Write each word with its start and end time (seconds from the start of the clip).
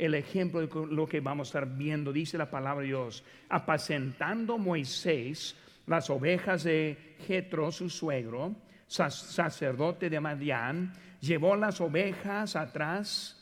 el 0.00 0.14
ejemplo 0.14 0.66
de 0.66 0.86
lo 0.86 1.06
que 1.06 1.20
vamos 1.20 1.48
a 1.48 1.50
estar 1.50 1.76
viendo. 1.76 2.10
Dice 2.10 2.38
la 2.38 2.50
palabra 2.50 2.80
de 2.80 2.88
Dios, 2.88 3.22
apacentando 3.50 4.56
Moisés 4.56 5.54
las 5.86 6.08
ovejas 6.08 6.64
de 6.64 7.16
Jetro, 7.26 7.70
su 7.70 7.90
suegro, 7.90 8.56
sacerdote 8.86 10.08
de 10.08 10.18
Madián, 10.18 10.94
llevó 11.20 11.54
las 11.54 11.82
ovejas 11.82 12.56
atrás, 12.56 13.36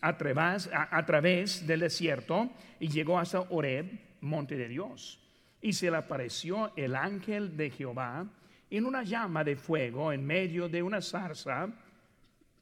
a 0.00 0.16
través, 0.16 1.66
del 1.66 1.80
desierto 1.80 2.50
y 2.80 2.88
llegó 2.88 3.18
hasta 3.18 3.42
Oreb, 3.50 3.86
monte 4.20 4.56
de 4.56 4.66
Dios. 4.66 5.20
Y 5.60 5.74
se 5.74 5.90
le 5.90 5.98
apareció 5.98 6.72
el 6.74 6.96
ángel 6.96 7.56
de 7.56 7.70
Jehová 7.70 8.26
en 8.68 8.84
una 8.84 9.04
llama 9.04 9.44
de 9.44 9.56
fuego 9.56 10.12
en 10.12 10.26
medio 10.26 10.68
de 10.68 10.82
una 10.82 11.02
zarza. 11.02 11.68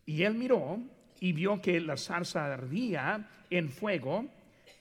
Y 0.04 0.22
él 0.22 0.34
miró 0.34 0.80
y 1.20 1.32
vio 1.32 1.60
que 1.60 1.80
la 1.80 1.96
zarza 1.96 2.52
ardía 2.52 3.28
en 3.50 3.68
fuego 3.68 4.26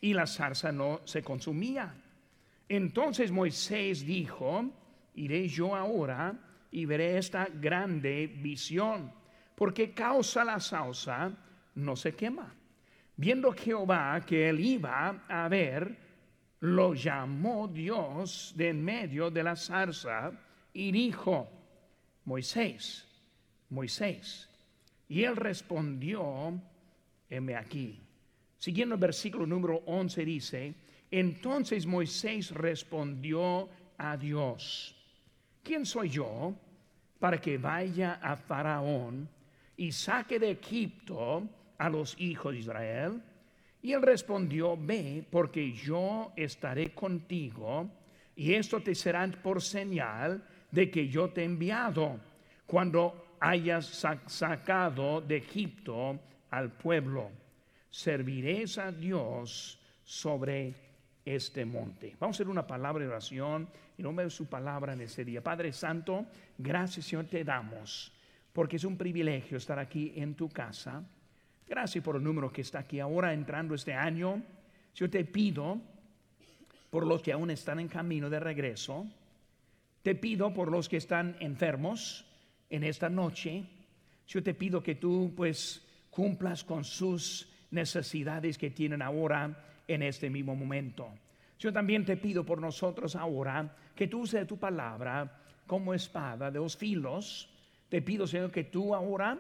y 0.01 0.13
la 0.13 0.27
zarza 0.27 0.71
no 0.71 1.02
se 1.05 1.23
consumía. 1.23 1.93
Entonces 2.70 3.31
Moisés 3.31 4.05
dijo, 4.05 4.65
iré 5.15 5.48
yo 5.48 5.76
ahora 5.76 6.34
y 6.71 6.85
veré 6.85 7.17
esta 7.17 7.48
grande 7.48 8.27
visión, 8.27 9.12
porque 9.55 9.93
causa 9.93 10.43
la 10.43 10.59
salsa 10.59 11.31
no 11.76 11.95
se 11.95 12.13
quema. 12.13 12.54
Viendo 13.15 13.51
Jehová 13.51 14.21
que 14.26 14.49
él 14.49 14.59
iba 14.59 15.23
a 15.27 15.48
ver, 15.48 15.98
lo 16.59 16.93
llamó 16.93 17.67
Dios 17.67 18.54
de 18.55 18.70
en 18.70 18.84
medio 18.84 19.31
de 19.31 19.43
la 19.43 19.55
zarza 19.55 20.31
y 20.73 20.91
dijo, 20.91 21.49
Moisés, 22.26 23.07
Moisés. 23.70 24.49
Y 25.09 25.23
él 25.23 25.35
respondió, 25.35 26.59
heme 27.29 27.55
aquí. 27.55 27.99
Siguiendo 28.57 28.95
el 28.95 29.02
versículo 29.02 29.45
número 29.45 29.84
11 29.85 30.25
dice, 30.25 30.73
entonces 31.11 31.85
Moisés 31.85 32.51
respondió 32.51 33.70
a 33.98 34.17
Dios, 34.17 34.95
¿quién 35.63 35.85
soy 35.85 36.09
yo 36.09 36.54
para 37.20 37.40
que 37.40 37.57
vaya 37.57 38.20
a 38.21 38.35
Faraón 38.35 39.29
y 39.77 39.91
saque 39.91 40.40
de 40.40 40.51
Egipto 40.51 41.48
a 41.77 41.89
los 41.89 42.20
hijos 42.20 42.54
de 42.54 42.60
Israel? 42.60 43.21
Y 43.82 43.93
él 43.93 44.01
respondió, 44.01 44.76
ve, 44.76 45.26
porque 45.29 45.71
yo 45.71 46.34
estaré 46.35 46.93
contigo, 46.93 47.89
y 48.35 48.54
esto 48.54 48.82
te 48.82 48.93
será 48.93 49.26
por 49.27 49.62
señal 49.62 50.43
de 50.71 50.91
que 50.91 51.07
yo 51.07 51.29
te 51.29 51.41
he 51.41 51.45
enviado 51.45 52.20
cuando 52.65 53.26
hayas 53.40 54.05
sacado 54.27 55.21
de 55.21 55.38
Egipto 55.38 56.20
al 56.49 56.71
pueblo. 56.71 57.30
Serviréis 57.90 58.77
a 58.77 58.91
Dios 58.91 59.79
sobre 60.04 60.74
este 61.26 61.66
monte. 61.66 62.16
Vamos 62.20 62.35
a 62.35 62.38
hacer 62.38 62.49
una 62.49 62.66
palabra 62.66 63.04
de 63.04 63.10
oración 63.10 63.68
y 63.98 64.03
nombre 64.03 64.25
de 64.25 64.31
su 64.31 64.46
palabra 64.46 64.94
en 64.94 65.02
este 65.02 65.25
día. 65.25 65.44
Padre 65.44 65.74
Santo, 65.74 66.25
gracias 66.57 67.06
Señor 67.06 67.25
te 67.25 67.44
damos 67.44 68.13
porque 68.53 68.78
es 68.78 68.84
un 68.84 68.97
privilegio 68.97 69.57
estar 69.57 69.78
aquí 69.78 70.13
en 70.16 70.34
tu 70.34 70.50
casa. 70.50 71.03
Gracias 71.68 72.03
por 72.03 72.16
el 72.16 72.24
número 72.24 72.51
que 72.51 72.62
está 72.62 72.79
aquí 72.79 73.00
ahora 73.00 73.34
entrando 73.34 73.75
este 73.75 73.94
año. 73.94 74.41
Yo 74.96 75.09
te 75.09 75.25
pido 75.25 75.79
por 76.90 77.06
los 77.06 77.22
que 77.22 77.34
aún 77.34 77.51
están 77.51 77.79
en 77.79 77.88
camino 77.88 78.29
de 78.29 78.40
regreso. 78.40 79.06
Te 80.01 80.16
pido 80.16 80.53
por 80.53 80.72
los 80.72 80.90
que 80.90 80.97
están 80.97 81.35
enfermos 81.40 82.26
en 82.69 82.84
esta 82.84 83.09
noche. 83.09 83.63
Yo 84.28 84.44
te 84.44 84.53
pido 84.53 84.81
que 84.84 84.96
tú 84.96 85.34
pues 85.35 85.85
cumplas 86.09 86.63
con 86.63 86.84
sus 86.84 87.47
necesidades 87.72 88.57
que 88.57 88.72
tienen 88.72 89.01
ahora 89.01 89.81
en 89.88 90.03
este 90.03 90.29
mismo 90.29 90.56
momento. 90.56 91.09
Yo 91.59 91.73
también 91.73 92.06
te 92.06 92.18
pido 92.18 92.44
por 92.44 92.59
nosotros 92.59 93.16
ahora 93.16 93.75
que 93.95 94.07
tú 94.07 94.22
uses 94.22 94.45
tu 94.45 94.57
palabra 94.57 95.41
como 95.66 95.94
espada 95.94 96.51
de 96.51 96.59
dos 96.59 96.78
filos. 96.78 97.50
Te 97.89 98.01
pido, 98.01 98.28
Señor, 98.28 98.51
que 98.51 98.66
tú 98.66 98.94
ahora 98.94 99.39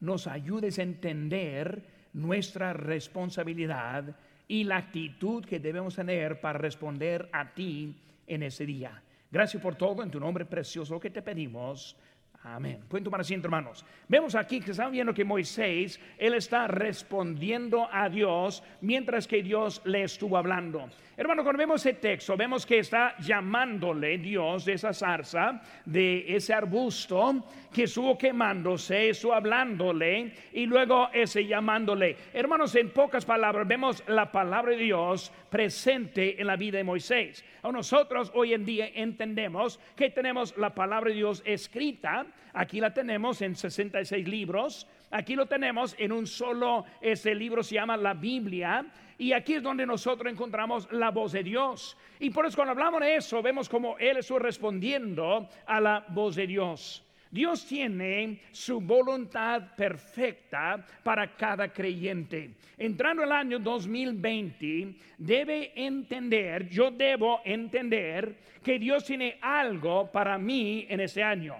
nos 0.00 0.26
ayudes 0.26 0.78
a 0.78 0.82
entender 0.82 1.82
nuestra 2.12 2.72
responsabilidad 2.72 4.16
y 4.46 4.64
la 4.64 4.78
actitud 4.78 5.44
que 5.44 5.60
debemos 5.60 5.96
tener 5.96 6.40
para 6.40 6.58
responder 6.58 7.28
a 7.32 7.52
ti 7.52 7.94
en 8.26 8.42
ese 8.42 8.64
día. 8.64 9.02
Gracias 9.30 9.62
por 9.62 9.74
todo, 9.74 10.02
en 10.02 10.10
tu 10.10 10.18
nombre 10.18 10.46
precioso 10.46 10.98
que 10.98 11.10
te 11.10 11.20
pedimos. 11.20 11.96
Amén. 12.44 12.80
Pueden 12.88 13.04
tomar 13.04 13.20
asiento, 13.20 13.46
hermanos. 13.46 13.84
Vemos 14.06 14.34
aquí 14.34 14.60
que 14.60 14.70
estamos 14.70 14.92
viendo 14.92 15.12
que 15.12 15.24
Moisés, 15.24 16.00
él 16.18 16.34
está 16.34 16.68
respondiendo 16.68 17.88
a 17.92 18.08
Dios 18.08 18.62
mientras 18.80 19.26
que 19.26 19.42
Dios 19.42 19.82
le 19.84 20.04
estuvo 20.04 20.36
hablando. 20.36 20.88
Hermano, 21.18 21.42
cuando 21.42 21.58
vemos 21.58 21.84
ese 21.84 21.94
texto, 21.94 22.36
vemos 22.36 22.64
que 22.64 22.78
está 22.78 23.16
llamándole 23.18 24.18
Dios 24.18 24.64
de 24.64 24.74
esa 24.74 24.92
zarza, 24.92 25.60
de 25.84 26.36
ese 26.36 26.54
arbusto 26.54 27.44
que 27.74 27.82
estuvo 27.82 28.16
quemándose, 28.16 29.08
estuvo 29.08 29.34
hablándole 29.34 30.32
y 30.52 30.64
luego 30.64 31.08
ese 31.12 31.44
llamándole. 31.44 32.16
Hermanos, 32.32 32.72
en 32.76 32.90
pocas 32.90 33.24
palabras, 33.24 33.66
vemos 33.66 34.04
la 34.06 34.30
palabra 34.30 34.70
de 34.70 34.84
Dios 34.84 35.32
presente 35.50 36.40
en 36.40 36.46
la 36.46 36.54
vida 36.54 36.78
de 36.78 36.84
Moisés. 36.84 37.44
A 37.64 37.72
nosotros 37.72 38.30
hoy 38.36 38.54
en 38.54 38.64
día 38.64 38.88
entendemos 38.94 39.80
que 39.96 40.10
tenemos 40.10 40.56
la 40.56 40.72
palabra 40.72 41.10
de 41.10 41.16
Dios 41.16 41.42
escrita, 41.44 42.26
aquí 42.52 42.78
la 42.78 42.94
tenemos 42.94 43.42
en 43.42 43.56
66 43.56 44.28
libros, 44.28 44.86
aquí 45.10 45.34
lo 45.34 45.46
tenemos 45.46 45.96
en 45.98 46.12
un 46.12 46.28
solo, 46.28 46.84
ese 47.00 47.34
libro 47.34 47.64
se 47.64 47.74
llama 47.74 47.96
la 47.96 48.14
Biblia 48.14 48.86
y 49.18 49.32
aquí 49.32 49.54
es 49.54 49.62
donde 49.62 49.84
nosotros 49.84 50.32
encontramos 50.32 50.88
la 50.92 51.10
voz 51.10 51.32
de 51.32 51.42
Dios. 51.42 51.96
Y 52.20 52.30
por 52.30 52.46
eso 52.46 52.56
cuando 52.56 52.70
hablamos 52.70 53.00
de 53.00 53.16
eso, 53.16 53.42
vemos 53.42 53.68
como 53.68 53.98
Él 53.98 54.16
está 54.16 54.38
respondiendo 54.38 55.48
a 55.66 55.80
la 55.80 56.04
voz 56.08 56.36
de 56.36 56.46
Dios. 56.46 57.04
Dios 57.30 57.66
tiene 57.66 58.40
su 58.52 58.80
voluntad 58.80 59.74
perfecta 59.76 60.86
para 61.02 61.36
cada 61.36 61.70
creyente. 61.70 62.52
Entrando 62.78 63.22
el 63.22 63.32
año 63.32 63.58
2020, 63.58 64.94
debe 65.18 65.72
entender, 65.74 66.68
yo 66.68 66.90
debo 66.90 67.42
entender 67.44 68.38
que 68.62 68.78
Dios 68.78 69.04
tiene 69.04 69.38
algo 69.42 70.10
para 70.10 70.38
mí 70.38 70.86
en 70.88 71.00
este 71.00 71.22
año. 71.22 71.56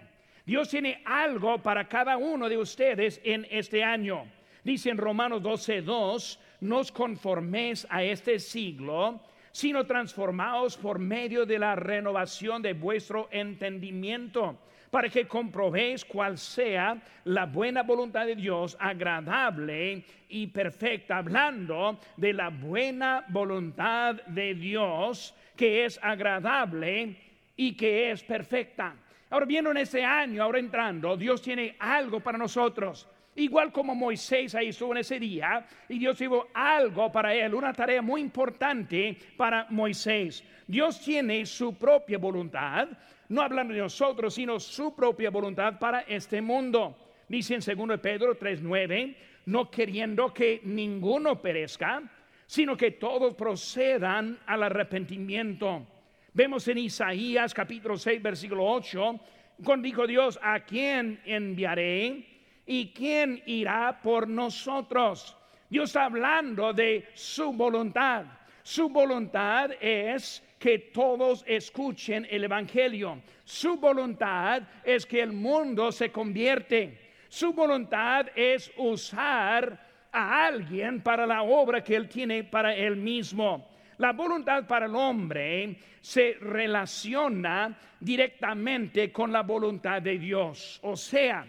Dios 0.47 0.71
tiene 0.71 1.03
algo 1.05 1.59
para 1.59 1.87
cada 1.87 2.17
uno 2.17 2.49
de 2.49 2.57
ustedes 2.57 3.21
en 3.23 3.47
este 3.51 3.85
año. 3.85 4.25
Dice 4.65 4.89
en 4.91 4.97
Romanos 4.97 5.43
12:2, 5.43 6.39
nos 6.61 6.91
conforméis 6.91 7.87
a 7.91 8.03
este 8.03 8.39
siglo, 8.39 9.21
sino 9.53 9.87
transformaos 9.87 10.77
por 10.77 10.99
medio 10.99 11.47
de 11.47 11.59
la 11.59 11.75
renovación 11.75 12.63
de 12.63 12.75
vuestro 12.75 13.29
entendimiento, 13.31 14.59
para 14.91 15.09
que 15.09 15.27
comprobéis 15.27 16.05
cuál 16.05 16.39
sea 16.39 16.97
la 17.25 17.47
buena 17.47 17.83
voluntad 17.83 18.27
de 18.27 18.37
Dios, 18.37 18.77
agradable 18.81 20.05
y 20.29 20.47
perfecta, 20.47 21.19
hablando 21.19 21.99
de 22.17 22.33
la 22.33 22.49
buena 22.49 23.25
voluntad 23.29 24.15
de 24.27 24.55
Dios, 24.55 25.35
que 25.57 25.85
es 25.85 25.99
agradable 26.03 27.17
y 27.57 27.77
que 27.77 28.11
es 28.11 28.23
perfecta. 28.23 28.95
Ahora 29.31 29.45
viendo 29.45 29.71
en 29.71 29.77
este 29.79 30.03
año, 30.03 30.43
ahora 30.43 30.59
entrando, 30.59 31.17
Dios 31.17 31.43
tiene 31.43 31.77
algo 31.79 32.21
para 32.21 32.39
nosotros. 32.39 33.07
Igual 33.39 33.71
como 33.71 33.95
Moisés 33.95 34.57
ahí 34.57 34.71
estuvo 34.71 34.91
en 34.91 34.99
ese 34.99 35.21
día 35.21 35.65
y 35.89 36.01
Dios 36.01 36.19
tuvo 36.19 36.49
algo 36.53 37.13
para 37.13 37.33
él, 37.33 37.55
una 37.55 37.73
tarea 37.73 38.03
muy 38.03 38.21
importante 38.21 39.17
para 39.37 39.69
Moisés. 39.71 40.43
Dios 40.67 41.01
tiene 41.01 41.47
su 41.47 41.79
propia 41.79 42.19
voluntad, 42.19 42.89
no 43.29 43.41
hablando 43.41 43.73
de 43.73 43.79
nosotros, 43.79 44.35
sino 44.35 44.59
su 44.59 44.93
propia 44.93 45.31
voluntad 45.31 45.79
para 45.79 46.01
este 46.01 46.43
mundo. 46.43 46.99
Dice 47.29 47.55
en 47.55 47.61
2 47.61 48.01
Pedro 48.01 48.37
3:9, 48.37 49.15
no 49.47 49.71
queriendo 49.71 50.35
que 50.35 50.61
ninguno 50.65 51.41
perezca, 51.41 52.03
sino 52.45 52.77
que 52.77 52.91
todos 52.91 53.35
procedan 53.35 54.37
al 54.47 54.65
arrepentimiento. 54.65 55.87
Vemos 56.35 56.67
en 56.67 56.79
Isaías 56.79 57.55
capítulo 57.55 57.97
6, 57.97 58.21
versículo 58.21 58.67
8, 58.67 59.21
cuando 59.63 59.87
dijo 59.87 60.09
Dios, 60.09 60.41
¿a 60.43 60.59
quién 60.59 61.21
enviaré? 61.25 62.38
¿Y 62.71 62.93
quién 62.93 63.43
irá 63.47 63.99
por 64.03 64.29
nosotros? 64.29 65.35
Dios 65.71 65.89
está 65.89 66.05
hablando 66.05 66.75
de 66.75 67.09
su 67.15 67.51
voluntad. 67.55 68.27
Su 68.63 68.91
voluntad 68.91 69.71
es 69.81 70.45
que 70.59 70.79
todos 70.79 71.43
escuchen 71.47 72.27
el 72.31 72.45
Evangelio. 72.45 73.23
Su 73.43 73.79
voluntad 73.79 74.65
es 74.85 75.07
que 75.07 75.23
el 75.23 75.33
mundo 75.33 75.91
se 75.91 76.13
convierte. 76.13 77.15
Su 77.31 77.55
voluntad 77.55 78.27
es 78.35 78.71
usar 78.77 79.87
a 80.13 80.47
alguien 80.47 81.01
para 81.01 81.27
la 81.27 81.45
obra 81.45 81.83
que 81.83 81.97
Él 81.97 82.07
tiene 82.07 82.45
para 82.45 82.75
Él 82.75 82.97
mismo. 82.97 83.71
La 83.97 84.13
voluntad 84.13 84.67
para 84.67 84.85
el 84.85 84.95
hombre 84.95 85.79
se 86.03 86.37
relaciona 86.39 87.79
directamente 87.99 89.11
con 89.11 89.33
la 89.33 89.43
voluntad 89.43 90.03
de 90.03 90.19
Dios. 90.19 90.79
O 90.83 90.95
sea, 90.95 91.47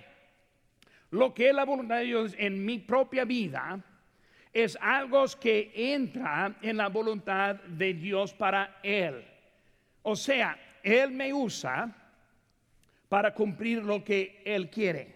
lo 1.11 1.33
que 1.33 1.49
es 1.49 1.55
la 1.55 1.65
voluntad 1.65 1.97
de 1.97 2.05
Dios 2.05 2.35
en 2.37 2.63
mi 2.65 2.79
propia 2.79 3.25
vida 3.25 3.83
es 4.53 4.77
algo 4.81 5.25
que 5.39 5.71
entra 5.75 6.55
en 6.61 6.77
la 6.77 6.89
voluntad 6.89 7.55
de 7.55 7.93
Dios 7.93 8.33
para 8.33 8.79
Él. 8.83 9.23
O 10.01 10.15
sea, 10.15 10.57
Él 10.83 11.11
me 11.11 11.33
usa 11.33 11.95
para 13.07 13.33
cumplir 13.33 13.83
lo 13.83 14.03
que 14.03 14.41
Él 14.45 14.69
quiere. 14.69 15.15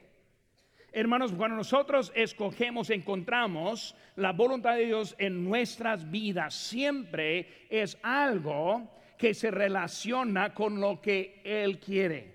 Hermanos, 0.92 1.32
cuando 1.32 1.58
nosotros 1.58 2.12
escogemos, 2.16 2.92
encontramos 2.92 3.96
la 4.16 4.32
voluntad 4.32 4.76
de 4.76 4.86
Dios 4.86 5.16
en 5.18 5.44
nuestras 5.44 6.10
vidas, 6.10 6.54
siempre 6.54 7.66
es 7.70 7.98
algo 8.04 8.92
que 9.18 9.34
se 9.34 9.50
relaciona 9.50 10.54
con 10.54 10.80
lo 10.80 11.02
que 11.02 11.42
Él 11.44 11.80
quiere. 11.80 12.34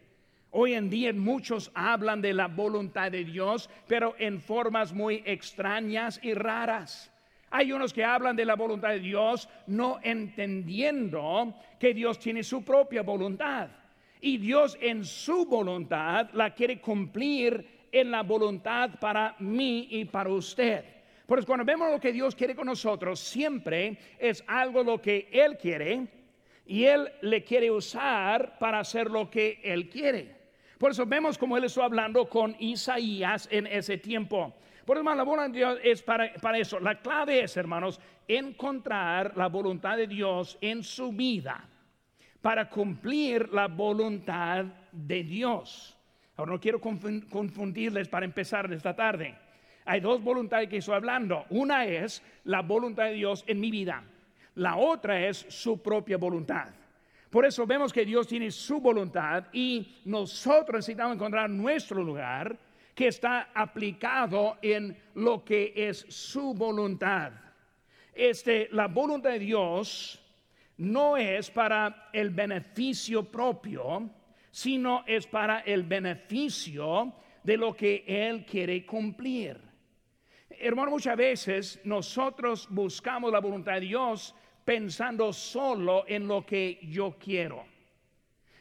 Hoy 0.60 0.74
en 0.74 0.90
día 0.90 1.12
muchos 1.12 1.70
hablan 1.72 2.20
de 2.20 2.34
la 2.34 2.48
voluntad 2.48 3.12
de 3.12 3.22
Dios, 3.22 3.70
pero 3.86 4.16
en 4.18 4.40
formas 4.40 4.92
muy 4.92 5.22
extrañas 5.24 6.18
y 6.20 6.34
raras. 6.34 7.12
Hay 7.50 7.70
unos 7.70 7.92
que 7.92 8.04
hablan 8.04 8.34
de 8.34 8.44
la 8.44 8.56
voluntad 8.56 8.88
de 8.88 8.98
Dios 8.98 9.48
no 9.68 10.00
entendiendo 10.02 11.54
que 11.78 11.94
Dios 11.94 12.18
tiene 12.18 12.42
su 12.42 12.64
propia 12.64 13.02
voluntad. 13.02 13.68
Y 14.20 14.38
Dios 14.38 14.76
en 14.80 15.04
su 15.04 15.46
voluntad 15.46 16.30
la 16.32 16.52
quiere 16.52 16.80
cumplir 16.80 17.86
en 17.92 18.10
la 18.10 18.24
voluntad 18.24 18.98
para 18.98 19.36
mí 19.38 19.86
y 19.92 20.06
para 20.06 20.30
usted. 20.30 20.84
Por 21.24 21.38
eso 21.38 21.46
cuando 21.46 21.64
vemos 21.64 21.88
lo 21.88 22.00
que 22.00 22.10
Dios 22.10 22.34
quiere 22.34 22.56
con 22.56 22.66
nosotros, 22.66 23.20
siempre 23.20 23.96
es 24.18 24.42
algo 24.48 24.82
lo 24.82 25.00
que 25.00 25.28
Él 25.30 25.56
quiere 25.56 26.08
y 26.66 26.82
Él 26.84 27.12
le 27.20 27.44
quiere 27.44 27.70
usar 27.70 28.58
para 28.58 28.80
hacer 28.80 29.08
lo 29.08 29.30
que 29.30 29.60
Él 29.62 29.88
quiere. 29.88 30.37
Por 30.78 30.92
eso 30.92 31.04
vemos 31.04 31.36
como 31.36 31.56
Él 31.56 31.64
está 31.64 31.84
hablando 31.84 32.28
con 32.28 32.54
Isaías 32.58 33.48
en 33.50 33.66
ese 33.66 33.98
tiempo. 33.98 34.54
Por 34.86 34.96
eso, 34.96 35.14
la 35.14 35.22
voluntad 35.22 35.50
de 35.50 35.58
Dios 35.58 35.78
es 35.82 36.02
para, 36.02 36.32
para 36.34 36.58
eso. 36.58 36.80
La 36.80 37.00
clave 37.00 37.42
es, 37.42 37.56
hermanos, 37.56 38.00
encontrar 38.26 39.36
la 39.36 39.48
voluntad 39.48 39.96
de 39.96 40.06
Dios 40.06 40.56
en 40.60 40.82
su 40.82 41.12
vida 41.12 41.68
para 42.40 42.70
cumplir 42.70 43.52
la 43.52 43.66
voluntad 43.66 44.64
de 44.92 45.24
Dios. 45.24 45.96
Ahora 46.36 46.52
no 46.52 46.60
quiero 46.60 46.80
confundirles 46.80 48.08
para 48.08 48.24
empezar 48.24 48.72
esta 48.72 48.94
tarde. 48.94 49.34
Hay 49.84 50.00
dos 50.00 50.22
voluntades 50.22 50.68
que 50.68 50.76
estoy 50.76 50.94
hablando. 50.94 51.44
Una 51.50 51.84
es 51.84 52.22
la 52.44 52.62
voluntad 52.62 53.06
de 53.06 53.14
Dios 53.14 53.44
en 53.46 53.58
mi 53.58 53.70
vida. 53.70 54.04
La 54.54 54.76
otra 54.76 55.26
es 55.26 55.46
su 55.48 55.82
propia 55.82 56.16
voluntad. 56.16 56.68
Por 57.30 57.44
eso 57.44 57.66
vemos 57.66 57.92
que 57.92 58.06
Dios 58.06 58.26
tiene 58.26 58.50
su 58.50 58.80
voluntad 58.80 59.44
y 59.52 59.96
nosotros 60.06 60.78
necesitamos 60.78 61.16
encontrar 61.16 61.50
nuestro 61.50 62.02
lugar 62.02 62.58
que 62.94 63.08
está 63.08 63.50
aplicado 63.54 64.58
en 64.62 64.96
lo 65.14 65.44
que 65.44 65.72
es 65.76 66.06
su 66.08 66.54
voluntad. 66.54 67.32
Este, 68.14 68.68
la 68.72 68.88
voluntad 68.88 69.30
de 69.30 69.38
Dios 69.38 70.20
no 70.78 71.16
es 71.16 71.50
para 71.50 72.08
el 72.12 72.30
beneficio 72.30 73.30
propio, 73.30 74.10
sino 74.50 75.04
es 75.06 75.26
para 75.26 75.60
el 75.60 75.82
beneficio 75.82 77.12
de 77.42 77.56
lo 77.56 77.76
que 77.76 78.04
Él 78.06 78.44
quiere 78.44 78.84
cumplir. 78.84 79.60
Hermano, 80.50 80.90
muchas 80.90 81.16
veces 81.16 81.80
nosotros 81.84 82.66
buscamos 82.70 83.30
la 83.30 83.40
voluntad 83.40 83.74
de 83.74 83.80
Dios 83.80 84.34
pensando 84.68 85.32
solo 85.32 86.04
en 86.06 86.28
lo 86.28 86.44
que 86.44 86.78
yo 86.90 87.16
quiero. 87.18 87.64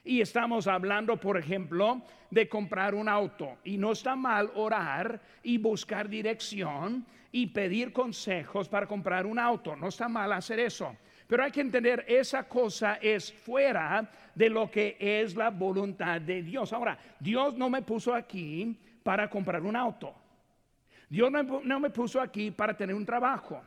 Y 0.05 0.21
estamos 0.21 0.65
hablando, 0.65 1.17
por 1.17 1.37
ejemplo, 1.37 2.01
de 2.31 2.47
comprar 2.47 2.95
un 2.95 3.09
auto. 3.09 3.57
Y 3.65 3.77
no 3.77 3.91
está 3.91 4.15
mal 4.15 4.49
orar 4.55 5.19
y 5.43 5.57
buscar 5.57 6.07
dirección 6.07 7.05
y 7.29 7.47
pedir 7.47 7.91
consejos 7.91 8.69
para 8.69 8.87
comprar 8.87 9.25
un 9.25 9.37
auto. 9.37 9.75
No 9.75 9.89
está 9.89 10.07
mal 10.07 10.31
hacer 10.31 10.61
eso. 10.61 10.95
Pero 11.27 11.43
hay 11.43 11.51
que 11.51 11.59
entender, 11.59 12.05
esa 12.07 12.47
cosa 12.47 12.99
es 13.01 13.33
fuera 13.33 14.09
de 14.33 14.49
lo 14.49 14.71
que 14.71 14.95
es 14.97 15.35
la 15.35 15.49
voluntad 15.49 16.21
de 16.21 16.41
Dios. 16.41 16.71
Ahora, 16.71 16.97
Dios 17.19 17.57
no 17.57 17.69
me 17.69 17.81
puso 17.81 18.13
aquí 18.13 18.79
para 19.03 19.29
comprar 19.29 19.61
un 19.61 19.75
auto. 19.75 20.15
Dios 21.09 21.29
no, 21.29 21.79
me 21.81 21.89
puso 21.89 22.21
aquí 22.21 22.49
para 22.49 22.77
tener 22.77 22.95
un 22.95 23.05
trabajo. 23.05 23.61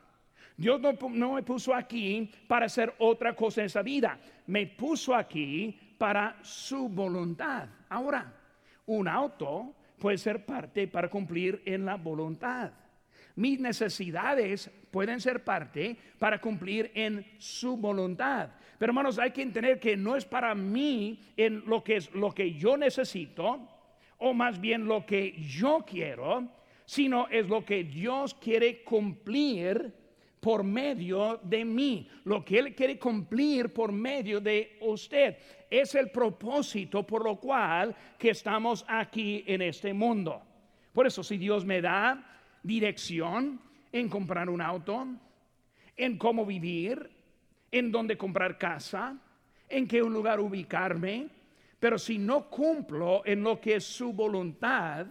Dios 0.61 0.81
no, 0.81 1.33
me 1.33 1.43
puso 1.43 1.75
aquí 1.75 2.31
para 2.47 2.67
hacer 2.67 2.95
otra 2.99 3.35
cosa 3.35 3.63
en 3.63 3.67
esa 3.67 3.81
vida. 3.81 4.21
Me 4.47 4.67
puso 4.67 5.15
aquí 5.15 5.79
para 5.97 6.37
su 6.43 6.89
voluntad. 6.89 7.67
Ahora, 7.89 8.31
un 8.85 9.09
auto 9.09 9.75
puede 9.99 10.19
ser 10.19 10.45
parte 10.45 10.87
para 10.87 11.09
cumplir 11.09 11.63
en 11.65 11.87
la 11.87 11.97
voluntad 11.97 12.73
mis 13.37 13.59
necesidades 13.59 14.71
pueden 14.91 15.19
ser 15.19 15.45
parte 15.45 15.97
para 16.19 16.41
cumplir 16.41 16.91
en 16.95 17.25
su 17.39 17.77
voluntad. 17.77 18.51
Pero 18.79 18.91
hermanos, 18.91 19.19
hay 19.19 19.31
que 19.31 19.43
entender 19.43 19.81
que 19.81 19.97
no 19.97 20.15
es 20.15 20.27
para 20.27 20.55
mí 20.55 21.21
en 21.37 21.65
lo 21.67 21.83
que 21.83 21.97
es 21.97 22.13
lo 22.13 22.33
que 22.33 22.53
yo 22.53 22.77
necesito, 22.77 23.67
o 24.19 24.35
más 24.35 24.61
bien 24.61 24.85
lo 24.85 25.07
que 25.07 25.41
yo 25.41 25.85
quiero, 25.87 26.49
sino 26.85 27.29
es 27.29 27.49
lo 27.49 27.65
que 27.65 27.85
Dios 27.85 28.35
quiere 28.35 28.83
cumplir 28.83 30.00
por 30.41 30.65
medio 30.65 31.39
de 31.43 31.65
mí, 31.65 32.09
lo 32.25 32.45
que 32.45 32.59
Él 32.59 32.75
quiere 32.75 32.99
cumplir 32.99 33.73
por 33.73 33.93
medio 33.93 34.41
de 34.41 34.79
usted. 34.81 35.37
Es 35.71 35.95
el 35.95 36.11
propósito 36.11 37.07
por 37.07 37.25
lo 37.25 37.37
cual 37.37 37.95
que 38.19 38.31
estamos 38.31 38.85
aquí 38.89 39.45
en 39.47 39.63
este 39.63 39.93
mundo. 39.93 40.43
Por 40.93 41.07
eso, 41.07 41.23
si 41.23 41.37
Dios 41.37 41.65
me 41.65 41.81
da 41.81 42.25
dirección 42.63 43.61
en 43.93 44.09
comprar 44.09 44.49
un 44.49 44.63
auto, 44.63 45.07
en 45.97 46.17
cómo 46.17 46.47
vivir, 46.47 47.11
en 47.71 47.93
dónde 47.93 48.17
comprar 48.17 48.59
casa, 48.59 49.17
en 49.69 49.87
qué 49.87 49.99
lugar 49.99 50.41
ubicarme, 50.41 51.29
pero 51.79 51.99
si 51.99 52.19
no 52.19 52.49
cumplo 52.49 53.23
en 53.25 53.43
lo 53.43 53.61
que 53.61 53.77
es 53.77 53.85
su 53.85 54.13
voluntad, 54.13 55.07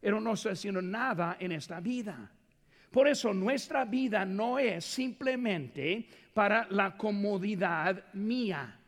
pero 0.00 0.20
no 0.20 0.34
estoy 0.34 0.52
haciendo 0.52 0.82
nada 0.82 1.36
en 1.40 1.52
esta 1.52 1.80
vida. 1.80 2.30
Por 2.94 3.08
eso 3.08 3.34
nuestra 3.34 3.84
vida 3.84 4.24
no 4.24 4.58
es 4.58 4.84
simplemente 4.84 6.08
para 6.32 6.66
la 6.70 6.96
comodidad 6.96 8.04
mía, 8.14 8.78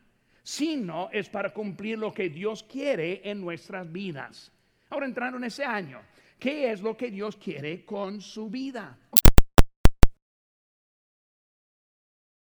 sino 0.41 1.09
es 1.11 1.27
para 1.27 1.53
cumplir 1.53 1.99
lo 1.99 2.13
que 2.13 2.29
Dios 2.29 2.63
quiere 2.63 3.21
en 3.29 3.41
nuestras 3.41 3.91
vidas. 3.91 4.51
Ahora 4.89 5.05
entrando 5.05 5.37
en 5.37 5.43
ese 5.43 5.65
año, 5.65 5.99
¿Qué 6.39 6.71
es 6.71 6.81
lo 6.81 6.95
que 6.95 7.09
Dios 7.09 7.35
quiere 7.35 7.83
con 7.83 8.21
su 8.21 8.49
vida? 8.49 8.97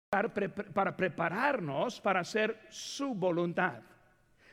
Para 0.09 0.97
prepararnos 0.97 2.01
para 2.01 2.21
hacer 2.21 2.59
su 2.69 3.13
voluntad. 3.13 3.83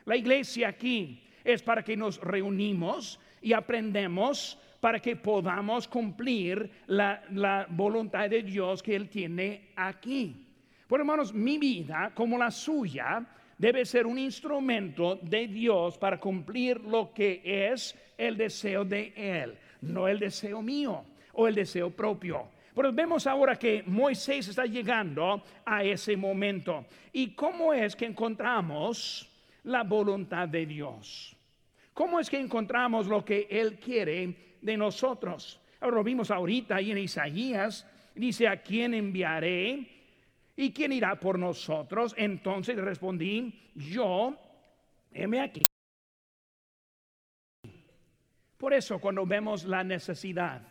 La 0.05 0.15
iglesia 0.15 0.67
aquí 0.67 1.27
es 1.43 1.63
para 1.63 1.83
que 1.83 1.97
nos 1.97 2.19
reunimos 2.21 3.19
y 3.41 3.53
aprendemos 3.53 4.59
para 4.85 4.99
que 4.99 5.15
podamos 5.15 5.87
cumplir 5.87 6.69
la, 6.85 7.65
voluntad 7.69 8.29
de 8.29 8.43
Dios 8.43 8.83
que 8.83 8.95
Él 8.95 9.09
tiene 9.09 9.69
aquí. 9.75 10.45
Por 10.87 10.99
hermanos, 10.99 11.33
mi 11.33 11.57
vida 11.57 12.11
como 12.13 12.37
la 12.37 12.51
suya 12.51 13.25
debe 13.57 13.83
ser 13.83 14.05
un 14.05 14.19
instrumento 14.19 15.15
de 15.15 15.47
Dios 15.47 15.97
para 15.97 16.19
cumplir 16.19 16.81
lo 16.81 17.11
que 17.11 17.41
es 17.43 17.95
el 18.15 18.37
deseo 18.37 18.85
de 18.85 19.11
Él, 19.15 19.57
no 19.81 20.07
el 20.07 20.19
deseo 20.19 20.61
mío 20.61 21.03
o 21.33 21.47
el 21.47 21.55
deseo 21.55 21.89
propio. 21.89 22.49
Pero 22.75 22.93
vemos 22.93 23.25
ahora 23.25 23.55
que 23.55 23.81
Moisés 23.87 24.49
está 24.49 24.67
llegando 24.67 25.41
a 25.65 25.83
ese 25.83 26.15
momento. 26.15 26.85
¿Y 27.11 27.33
cómo 27.33 27.73
es 27.73 27.95
que 27.95 28.05
encontramos 28.05 29.27
la 29.63 29.81
voluntad 29.81 30.47
de 30.47 30.63
Dios? 30.67 31.34
¿Cómo 31.95 32.19
es 32.19 32.29
que 32.29 32.37
encontramos 32.37 33.07
lo 33.07 33.23
que 33.23 33.47
Él 33.49 33.79
quiere 33.79 34.57
de 34.61 34.75
nosotros? 34.75 35.61
Ahora 35.79 35.95
lo 35.95 36.03
vimos 36.03 36.29
ahorita 36.29 36.75
ahí 36.75 36.91
en 36.91 36.97
Isaías. 36.97 37.89
Dice, 38.13 38.49
¿a 38.49 38.61
quién 38.61 38.93
enviaré? 38.93 39.87
¿Y 40.57 40.73
quién 40.73 40.91
irá 40.91 41.17
por 41.17 41.39
nosotros? 41.39 42.13
Entonces 42.17 42.75
respondí, 42.75 43.71
yo, 43.75 44.37
heme 45.13 45.39
aquí. 45.39 45.63
Por 48.57 48.73
eso 48.73 48.99
cuando 48.99 49.25
vemos 49.25 49.63
la 49.63 49.81
necesidad, 49.81 50.61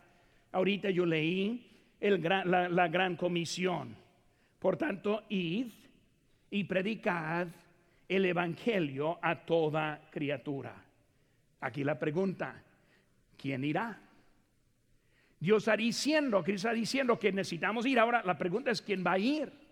ahorita 0.52 0.90
yo 0.90 1.06
leí 1.06 1.96
la, 2.00 2.68
la 2.68 2.88
gran 2.88 3.16
comisión. 3.16 3.96
Por 4.58 4.76
tanto, 4.76 5.22
id 5.30 5.72
y 6.50 6.64
predicad 6.64 7.48
el 8.06 8.26
Evangelio 8.26 9.18
a 9.22 9.46
toda 9.46 10.02
criatura. 10.10 10.83
Aquí 11.64 11.84
la 11.84 11.98
pregunta, 11.98 12.62
¿quién 13.36 13.64
irá? 13.64 13.98
Dios 15.40 15.62
está 15.62 15.76
diciendo, 15.76 16.42
Cristo 16.42 16.68
está 16.68 16.74
diciendo 16.74 17.18
que 17.18 17.32
necesitamos 17.32 17.84
ir. 17.86 17.98
Ahora 17.98 18.22
la 18.24 18.38
pregunta 18.38 18.70
es, 18.70 18.80
¿quién 18.80 19.04
va 19.04 19.12
a 19.12 19.18
ir? 19.18 19.64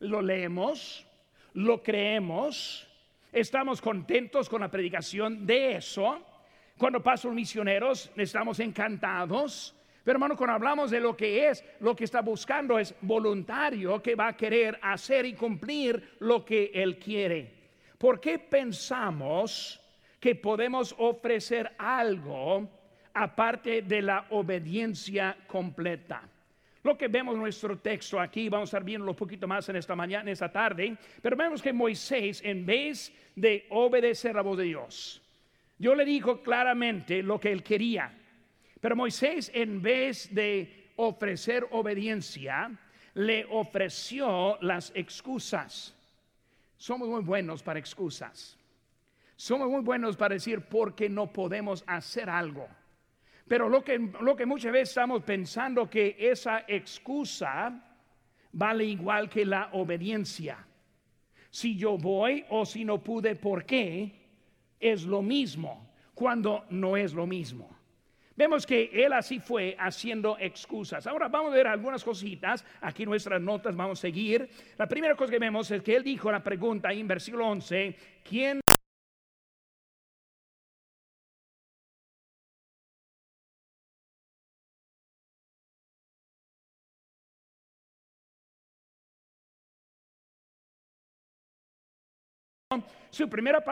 lo 0.00 0.22
leemos, 0.22 1.06
lo 1.54 1.82
creemos, 1.82 2.86
estamos 3.32 3.80
contentos 3.80 4.48
con 4.48 4.60
la 4.60 4.70
predicación 4.70 5.46
de 5.46 5.76
eso. 5.76 6.24
Cuando 6.76 7.02
pasan 7.02 7.34
misioneros, 7.34 8.10
estamos 8.16 8.60
encantados. 8.60 9.74
Pero 10.04 10.16
hermano, 10.16 10.36
cuando 10.36 10.54
hablamos 10.54 10.90
de 10.90 11.00
lo 11.00 11.16
que 11.16 11.48
es, 11.48 11.64
lo 11.80 11.94
que 11.94 12.04
está 12.04 12.22
buscando 12.22 12.78
es 12.78 12.94
voluntario 13.02 14.00
que 14.00 14.14
va 14.14 14.28
a 14.28 14.36
querer 14.36 14.78
hacer 14.82 15.26
y 15.26 15.34
cumplir 15.34 16.16
lo 16.20 16.44
que 16.44 16.70
Él 16.72 16.98
quiere. 16.98 17.52
¿Por 17.98 18.20
qué 18.20 18.38
pensamos 18.38 19.80
que 20.20 20.34
podemos 20.34 20.94
ofrecer 20.98 21.72
algo 21.78 22.68
aparte 23.14 23.82
de 23.82 24.02
la 24.02 24.26
obediencia 24.30 25.36
completa? 25.46 26.22
Lo 26.82 26.96
que 26.96 27.08
vemos 27.08 27.34
en 27.34 27.40
nuestro 27.40 27.78
texto 27.78 28.20
aquí, 28.20 28.48
vamos 28.48 28.68
a 28.68 28.70
estar 28.70 28.84
viendo 28.84 29.06
un 29.06 29.16
poquito 29.16 29.48
más 29.48 29.68
en 29.68 29.76
esta 29.76 29.94
mañana, 29.94 30.22
en 30.22 30.28
esta 30.28 30.50
tarde, 30.50 30.96
pero 31.20 31.36
vemos 31.36 31.60
que 31.60 31.72
Moisés, 31.72 32.40
en 32.44 32.64
vez 32.64 33.12
de 33.34 33.66
obedecer 33.70 34.34
la 34.34 34.42
voz 34.42 34.58
de 34.58 34.64
Dios, 34.64 35.22
yo 35.78 35.94
le 35.94 36.04
dijo 36.04 36.42
claramente 36.42 37.22
lo 37.22 37.38
que 37.38 37.52
él 37.52 37.62
quería. 37.62 38.12
Pero 38.80 38.96
Moisés, 38.96 39.50
en 39.54 39.82
vez 39.82 40.32
de 40.34 40.92
ofrecer 40.96 41.66
obediencia, 41.70 42.70
le 43.14 43.44
ofreció 43.50 44.58
las 44.60 44.92
excusas. 44.94 45.94
Somos 46.76 47.08
muy 47.08 47.22
buenos 47.22 47.62
para 47.62 47.78
excusas. 47.78 48.57
Somos 49.38 49.70
muy 49.70 49.82
buenos 49.82 50.16
para 50.16 50.34
decir 50.34 50.62
por 50.62 50.96
qué 50.96 51.08
no 51.08 51.32
podemos 51.32 51.84
hacer 51.86 52.28
algo. 52.28 52.66
Pero 53.46 53.68
lo 53.68 53.84
que, 53.84 53.96
lo 53.96 54.34
que 54.34 54.44
muchas 54.44 54.72
veces 54.72 54.88
estamos 54.88 55.22
pensando 55.22 55.88
que 55.88 56.16
esa 56.18 56.64
excusa 56.66 57.96
vale 58.50 58.84
igual 58.84 59.30
que 59.30 59.46
la 59.46 59.68
obediencia. 59.74 60.66
Si 61.50 61.76
yo 61.76 61.96
voy 61.96 62.44
o 62.50 62.66
si 62.66 62.84
no 62.84 63.00
pude, 63.00 63.36
¿por 63.36 63.64
qué? 63.64 64.10
Es 64.80 65.04
lo 65.04 65.22
mismo, 65.22 65.88
cuando 66.14 66.64
no 66.70 66.96
es 66.96 67.14
lo 67.14 67.24
mismo. 67.24 67.70
Vemos 68.34 68.66
que 68.66 68.90
él 68.92 69.12
así 69.12 69.38
fue 69.38 69.76
haciendo 69.78 70.36
excusas. 70.40 71.06
Ahora 71.06 71.28
vamos 71.28 71.52
a 71.52 71.54
ver 71.54 71.68
algunas 71.68 72.02
cositas. 72.02 72.64
Aquí 72.80 73.06
nuestras 73.06 73.40
notas 73.40 73.76
vamos 73.76 74.00
a 74.00 74.02
seguir. 74.02 74.50
La 74.76 74.88
primera 74.88 75.14
cosa 75.14 75.30
que 75.30 75.38
vemos 75.38 75.70
es 75.70 75.80
que 75.80 75.94
él 75.94 76.02
dijo 76.02 76.32
la 76.32 76.42
pregunta 76.42 76.92
en 76.92 77.06
versículo 77.06 77.46
11, 77.46 77.96
¿quién 78.24 78.60
Su 93.08 93.30
primera 93.30 93.64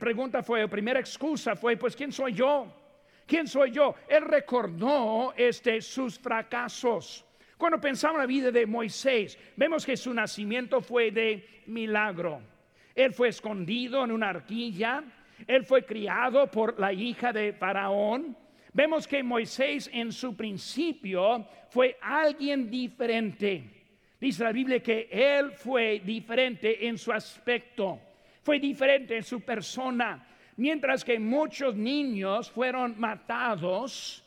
pregunta 0.00 0.42
fue, 0.42 0.66
primera 0.66 0.98
excusa 0.98 1.54
fue, 1.54 1.76
pues, 1.76 1.94
¿quién 1.94 2.10
soy 2.10 2.32
yo? 2.32 2.66
¿Quién 3.24 3.46
soy 3.46 3.70
yo? 3.70 3.94
Él 4.08 4.24
recordó 4.24 5.32
este, 5.36 5.80
sus 5.80 6.18
fracasos. 6.18 7.24
Cuando 7.56 7.80
pensamos 7.80 8.16
en 8.16 8.20
la 8.22 8.26
vida 8.26 8.50
de 8.50 8.66
Moisés, 8.66 9.38
vemos 9.56 9.86
que 9.86 9.96
su 9.96 10.12
nacimiento 10.12 10.80
fue 10.80 11.12
de 11.12 11.62
milagro. 11.66 12.42
Él 12.96 13.12
fue 13.12 13.28
escondido 13.28 14.02
en 14.02 14.10
una 14.10 14.30
arquilla, 14.30 15.04
él 15.46 15.64
fue 15.64 15.84
criado 15.84 16.50
por 16.50 16.80
la 16.80 16.92
hija 16.92 17.32
de 17.32 17.52
Faraón. 17.52 18.36
Vemos 18.72 19.06
que 19.06 19.22
Moisés 19.22 19.88
en 19.92 20.10
su 20.10 20.36
principio 20.36 21.46
fue 21.70 21.96
alguien 22.00 22.68
diferente. 22.68 23.84
Dice 24.20 24.42
la 24.42 24.50
Biblia 24.50 24.82
que 24.82 25.08
él 25.12 25.52
fue 25.52 26.02
diferente 26.04 26.88
en 26.88 26.98
su 26.98 27.12
aspecto 27.12 28.00
fue 28.42 28.58
diferente 28.58 29.16
en 29.16 29.22
su 29.22 29.40
persona. 29.40 30.26
Mientras 30.56 31.04
que 31.04 31.18
muchos 31.18 31.74
niños 31.74 32.50
fueron 32.50 32.98
matados, 32.98 34.24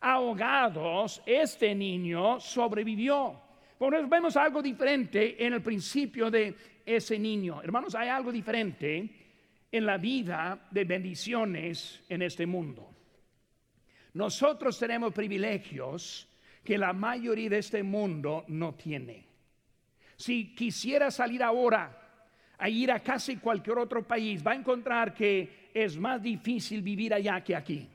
ahogados, 0.00 1.22
este 1.24 1.74
niño 1.74 2.40
sobrevivió. 2.40 3.40
Por 3.78 3.94
eso 3.94 4.08
vemos 4.08 4.36
algo 4.36 4.60
diferente 4.60 5.44
en 5.44 5.52
el 5.52 5.62
principio 5.62 6.30
de 6.30 6.54
ese 6.84 7.18
niño. 7.18 7.62
Hermanos, 7.62 7.94
hay 7.94 8.08
algo 8.08 8.32
diferente 8.32 9.08
en 9.70 9.86
la 9.86 9.98
vida 9.98 10.66
de 10.70 10.84
bendiciones 10.84 12.02
en 12.08 12.22
este 12.22 12.44
mundo. 12.44 12.90
Nosotros 14.14 14.78
tenemos 14.78 15.12
privilegios 15.12 16.26
que 16.64 16.76
la 16.76 16.92
mayoría 16.92 17.50
de 17.50 17.58
este 17.58 17.82
mundo 17.82 18.44
no 18.48 18.74
tiene. 18.74 19.26
Si 20.16 20.54
quisiera 20.54 21.10
salir 21.10 21.42
ahora 21.42 22.07
a 22.58 22.68
ir 22.68 22.90
a 22.90 23.00
casi 23.00 23.36
cualquier 23.36 23.78
otro 23.78 24.02
país, 24.02 24.44
va 24.44 24.52
a 24.52 24.56
encontrar 24.56 25.14
que 25.14 25.70
es 25.72 25.96
más 25.96 26.20
difícil 26.20 26.82
vivir 26.82 27.14
allá 27.14 27.42
que 27.42 27.54
aquí. 27.54 27.88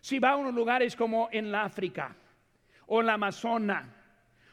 Si 0.00 0.18
va 0.18 0.30
a 0.30 0.36
unos 0.36 0.54
lugares 0.54 0.96
como 0.96 1.28
en 1.30 1.52
la 1.52 1.64
África 1.64 2.14
o 2.86 3.00
en 3.00 3.06
la 3.06 3.14
Amazona, 3.14 3.92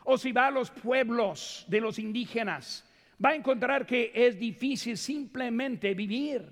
o 0.05 0.17
si 0.17 0.31
va 0.31 0.47
a 0.47 0.51
los 0.51 0.69
pueblos 0.69 1.65
de 1.67 1.79
los 1.79 1.99
indígenas, 1.99 2.83
va 3.23 3.29
a 3.29 3.35
encontrar 3.35 3.85
que 3.85 4.11
es 4.13 4.37
difícil 4.37 4.97
simplemente 4.97 5.93
vivir. 5.93 6.45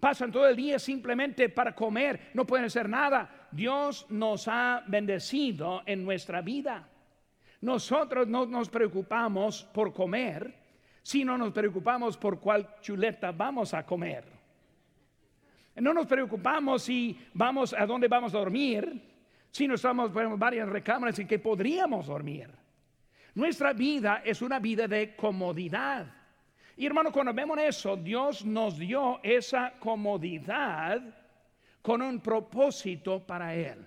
Pasan 0.00 0.32
todo 0.32 0.48
el 0.48 0.56
día 0.56 0.78
simplemente 0.78 1.48
para 1.48 1.74
comer, 1.74 2.30
no 2.34 2.46
pueden 2.46 2.66
hacer 2.66 2.88
nada. 2.88 3.48
Dios 3.50 4.06
nos 4.08 4.46
ha 4.48 4.82
bendecido 4.86 5.82
en 5.86 6.04
nuestra 6.04 6.40
vida. 6.40 6.88
Nosotros 7.60 8.28
no 8.28 8.46
nos 8.46 8.68
preocupamos 8.68 9.64
por 9.72 9.92
comer, 9.92 10.54
si 11.02 11.24
no 11.24 11.38
nos 11.38 11.52
preocupamos 11.52 12.16
por 12.16 12.38
cuál 12.38 12.76
chuleta 12.80 13.32
vamos 13.32 13.74
a 13.74 13.84
comer. 13.84 14.24
No 15.76 15.94
nos 15.94 16.06
preocupamos 16.06 16.82
si 16.82 17.18
vamos 17.34 17.72
a 17.72 17.86
dónde 17.86 18.08
vamos 18.08 18.34
a 18.34 18.38
dormir, 18.38 19.00
si 19.50 19.68
no 19.68 19.74
estamos 19.74 20.14
en 20.14 20.38
varias 20.38 20.68
recámaras 20.68 21.18
en 21.18 21.28
que 21.28 21.38
podríamos 21.38 22.06
dormir. 22.06 22.50
Nuestra 23.34 23.72
vida 23.72 24.22
es 24.24 24.42
una 24.42 24.58
vida 24.58 24.88
de 24.88 25.14
comodidad. 25.14 26.06
Y 26.76 26.86
hermano, 26.86 27.12
cuando 27.12 27.32
vemos 27.32 27.58
eso, 27.58 27.96
Dios 27.96 28.44
nos 28.44 28.78
dio 28.78 29.20
esa 29.22 29.72
comodidad 29.78 31.02
con 31.82 32.02
un 32.02 32.20
propósito 32.20 33.24
para 33.24 33.54
Él. 33.54 33.84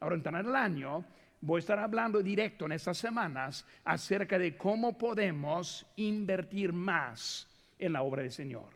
Ahora, 0.00 0.16
en 0.16 0.34
el 0.34 0.56
año, 0.56 1.04
voy 1.40 1.58
a 1.58 1.60
estar 1.60 1.78
hablando 1.78 2.22
directo 2.22 2.66
en 2.66 2.72
estas 2.72 2.98
semanas 2.98 3.66
acerca 3.84 4.38
de 4.38 4.56
cómo 4.56 4.96
podemos 4.98 5.86
invertir 5.96 6.72
más 6.72 7.48
en 7.78 7.92
la 7.92 8.02
obra 8.02 8.22
del 8.22 8.32
Señor. 8.32 8.70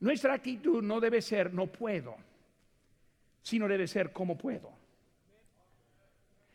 Nuestra 0.00 0.34
actitud 0.34 0.82
no 0.82 1.00
debe 1.00 1.20
ser 1.20 1.52
no 1.52 1.66
puedo, 1.66 2.16
sino 3.42 3.68
debe 3.68 3.86
ser 3.86 4.12
cómo 4.12 4.38
puedo. 4.38 4.72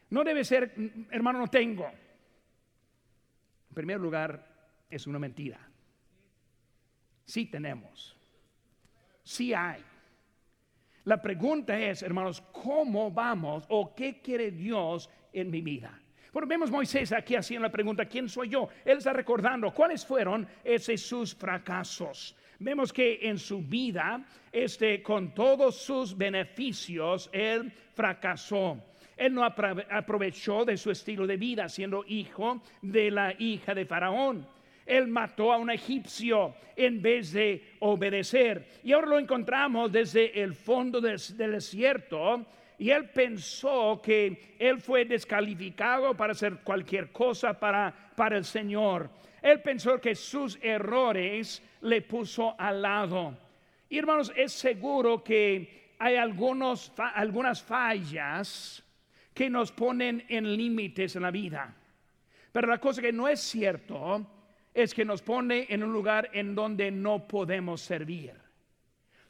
No 0.10 0.24
debe 0.24 0.44
ser, 0.44 0.74
hermano, 1.10 1.40
no 1.40 1.48
tengo. 1.48 1.86
En 1.86 3.74
primer 3.74 4.00
lugar, 4.00 4.48
es 4.90 5.08
una 5.08 5.20
mentira. 5.20 5.60
Sí 7.26 7.48
tenemos. 7.48 8.16
Sí 9.24 9.54
hay. 9.54 9.84
La 11.06 11.22
pregunta 11.22 11.78
es, 11.78 12.02
hermanos, 12.02 12.42
¿cómo 12.52 13.12
vamos 13.12 13.66
o 13.70 13.94
qué 13.94 14.22
quiere 14.22 14.52
Dios 14.52 15.10
en 15.34 15.52
mi 15.52 15.62
vida? 15.62 16.00
Bueno, 16.32 16.48
vemos 16.48 16.72
Moisés 16.72 17.12
aquí 17.12 17.36
haciendo 17.36 17.68
la 17.68 17.72
pregunta, 17.72 18.06
¿quién 18.06 18.30
soy 18.30 18.50
yo? 18.50 18.70
Él 18.86 18.98
está 18.98 19.14
recordando 19.14 19.72
cuáles 19.74 20.06
fueron 20.06 20.48
esos 20.64 21.02
sus 21.02 21.36
fracasos. 21.36 22.36
Vemos 22.58 22.94
que 22.94 23.20
en 23.22 23.38
su 23.38 23.62
vida, 23.62 24.26
este, 24.52 25.04
con 25.04 25.34
todos 25.34 25.76
sus 25.76 26.18
beneficios, 26.18 27.30
él 27.34 27.72
fracasó. 27.94 28.82
Él 29.18 29.34
no 29.34 29.44
aprovechó 29.44 30.66
de 30.66 30.78
su 30.78 30.90
estilo 30.90 31.28
de 31.28 31.38
vida, 31.38 31.70
siendo 31.70 32.04
hijo 32.08 32.64
de 32.82 33.12
la 33.12 33.36
hija 33.38 33.76
de 33.76 33.86
Faraón. 33.86 34.48
Él 34.86 35.08
mató 35.08 35.54
a 35.54 35.58
un 35.58 35.70
egipcio 35.70 36.56
en 36.76 37.02
vez 37.02 37.32
de 37.32 37.76
obedecer. 37.80 38.68
Y 38.84 38.92
ahora 38.92 39.08
lo 39.08 39.20
encontramos 39.20 39.92
desde 39.92 40.42
el 40.42 40.54
fondo 40.54 41.00
del, 41.00 41.18
desierto. 41.38 42.46
Y 42.78 42.90
él 42.90 43.10
pensó 43.10 44.02
que 44.04 44.56
él 44.60 44.82
fue 44.82 45.06
descalificado 45.06 46.16
para 46.16 46.34
hacer 46.34 46.58
cualquier 46.64 47.12
cosa 47.12 47.58
para, 47.58 48.12
para 48.16 48.38
el 48.38 48.44
Señor. 48.44 49.10
Él 49.42 49.62
pensó 49.62 50.00
que 50.00 50.16
sus 50.16 50.58
errores 50.62 51.62
le 51.82 52.02
puso 52.02 52.56
al 52.58 52.82
lado. 52.82 53.38
Y 53.90 54.00
hermanos, 54.00 54.34
es 54.36 54.52
seguro 54.54 55.24
que 55.24 55.94
hay 56.00 56.16
algunos, 56.16 56.92
algunas 56.98 57.62
fallas 57.62 58.84
que 59.34 59.50
nos 59.50 59.72
ponen 59.72 60.26
en 60.30 60.58
límites 60.58 61.16
en 61.16 61.22
la 61.22 61.32
vida. 61.32 61.76
Pero 62.52 62.68
la 62.68 62.80
cosa 62.80 63.02
que 63.02 63.12
no 63.12 63.28
es 63.28 63.40
cierto 63.40 64.26
es 64.74 64.94
que 64.94 65.06
nos 65.06 65.22
pone 65.22 65.68
en 65.70 65.84
un 65.84 65.94
lugar 65.94 66.30
en 66.34 66.56
donde 66.56 66.90
no 66.92 67.28
podemos 67.28 67.82
servir. 67.82 68.34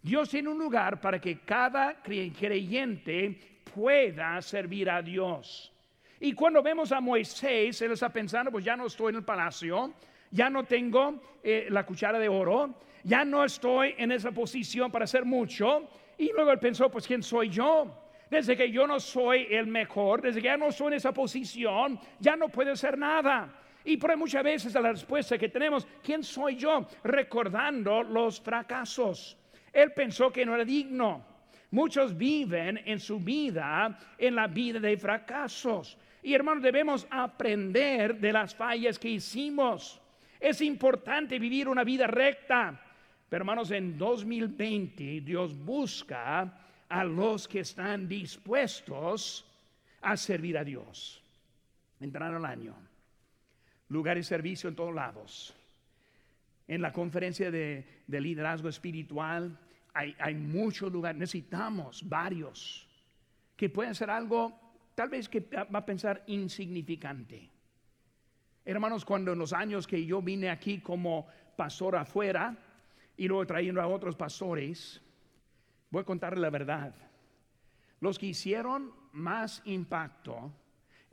Dios 0.01 0.29
tiene 0.29 0.49
un 0.49 0.59
lugar 0.59 0.99
para 0.99 1.19
que 1.19 1.39
cada 1.39 2.01
creyente 2.01 3.61
pueda 3.73 4.41
servir 4.41 4.89
a 4.89 5.01
Dios. 5.01 5.71
Y 6.19 6.33
cuando 6.33 6.61
vemos 6.61 6.91
a 6.91 7.01
Moisés, 7.01 7.81
él 7.81 7.91
está 7.91 8.09
pensando, 8.09 8.51
pues 8.51 8.63
ya 8.63 8.75
no 8.75 8.85
estoy 8.85 9.09
en 9.09 9.17
el 9.17 9.23
palacio, 9.23 9.93
ya 10.31 10.49
no 10.49 10.63
tengo 10.63 11.21
eh, 11.43 11.67
la 11.69 11.85
cuchara 11.85 12.19
de 12.19 12.29
oro, 12.29 12.75
ya 13.03 13.25
no 13.25 13.43
estoy 13.43 13.95
en 13.97 14.11
esa 14.11 14.31
posición 14.31 14.91
para 14.91 15.05
hacer 15.05 15.25
mucho. 15.25 15.89
Y 16.17 16.31
luego 16.31 16.51
él 16.51 16.59
pensó, 16.59 16.89
pues 16.89 17.07
¿quién 17.07 17.23
soy 17.23 17.49
yo? 17.49 18.03
Desde 18.29 18.55
que 18.55 18.71
yo 18.71 18.87
no 18.87 18.99
soy 18.99 19.47
el 19.49 19.67
mejor, 19.67 20.21
desde 20.21 20.41
que 20.41 20.47
ya 20.47 20.57
no 20.57 20.71
soy 20.71 20.87
en 20.87 20.93
esa 20.93 21.13
posición, 21.13 21.99
ya 22.19 22.35
no 22.35 22.49
puedo 22.49 22.71
hacer 22.71 22.97
nada. 22.97 23.53
Y 23.85 23.97
por 23.97 24.15
muchas 24.15 24.43
veces 24.43 24.73
la 24.73 24.91
respuesta 24.91 25.37
que 25.37 25.49
tenemos, 25.49 25.85
¿quién 26.01 26.23
soy 26.23 26.55
yo? 26.55 26.87
Recordando 27.03 28.03
los 28.03 28.39
fracasos. 28.39 29.37
Él 29.71 29.91
pensó 29.91 30.31
que 30.31 30.45
no 30.45 30.55
era 30.55 30.63
digno. 30.63 31.25
Muchos 31.71 32.15
viven 32.15 32.79
en 32.85 32.99
su 32.99 33.19
vida, 33.19 33.97
en 34.17 34.35
la 34.35 34.47
vida 34.47 34.79
de 34.79 34.95
fracasos. 34.95 35.97
Y 36.21 36.33
hermanos, 36.33 36.63
debemos 36.63 37.07
aprender 37.09 38.19
de 38.19 38.31
las 38.31 38.55
fallas 38.55 38.99
que 38.99 39.09
hicimos. 39.09 39.99
Es 40.39 40.61
importante 40.61 41.39
vivir 41.39 41.67
una 41.67 41.83
vida 41.83 42.07
recta. 42.07 42.79
Pero 43.27 43.41
hermanos, 43.41 43.71
en 43.71 43.97
2020 43.97 45.21
Dios 45.21 45.57
busca 45.57 46.53
a 46.87 47.03
los 47.03 47.47
que 47.47 47.61
están 47.61 48.07
dispuestos 48.07 49.45
a 50.01 50.15
servir 50.15 50.57
a 50.57 50.63
Dios. 50.63 51.23
Entraron 51.99 52.37
el 52.37 52.45
año. 52.45 52.92
Lugar 53.93 54.17
de 54.17 54.23
servicio 54.23 54.67
en 54.67 54.75
todos 54.75 54.93
lados. 54.93 55.55
En 56.67 56.81
la 56.81 56.91
conferencia 56.91 57.51
de, 57.51 57.85
liderazgo 58.07 58.67
espiritual 58.67 59.59
hay, 59.93 60.15
hay 60.17 60.33
muchos 60.33 60.91
lugares. 60.91 61.19
Necesitamos 61.19 62.09
varios 62.09 62.87
que 63.55 63.69
pueden 63.69 63.93
ser 63.93 64.09
algo 64.09 64.59
tal 64.95 65.09
vez 65.09 65.29
que 65.29 65.41
va 65.41 65.79
a 65.79 65.85
pensar 65.85 66.23
insignificante. 66.25 67.51
Hermanos, 68.65 69.05
cuando 69.05 69.33
en 69.33 69.37
los 69.37 69.53
años 69.53 69.85
que 69.85 70.03
yo 70.03 70.23
vine 70.23 70.49
aquí 70.49 70.79
como 70.79 71.27
pastor 71.55 71.95
afuera 71.95 72.57
y 73.15 73.27
luego 73.27 73.45
trayendo 73.45 73.79
a 73.79 73.85
otros 73.85 74.15
pastores, 74.15 75.03
voy 75.91 76.01
a 76.01 76.05
contarle 76.05 76.41
la 76.41 76.49
verdad. 76.49 76.95
Los 77.99 78.17
que 78.17 78.25
hicieron 78.25 78.91
más 79.11 79.61
impacto 79.65 80.51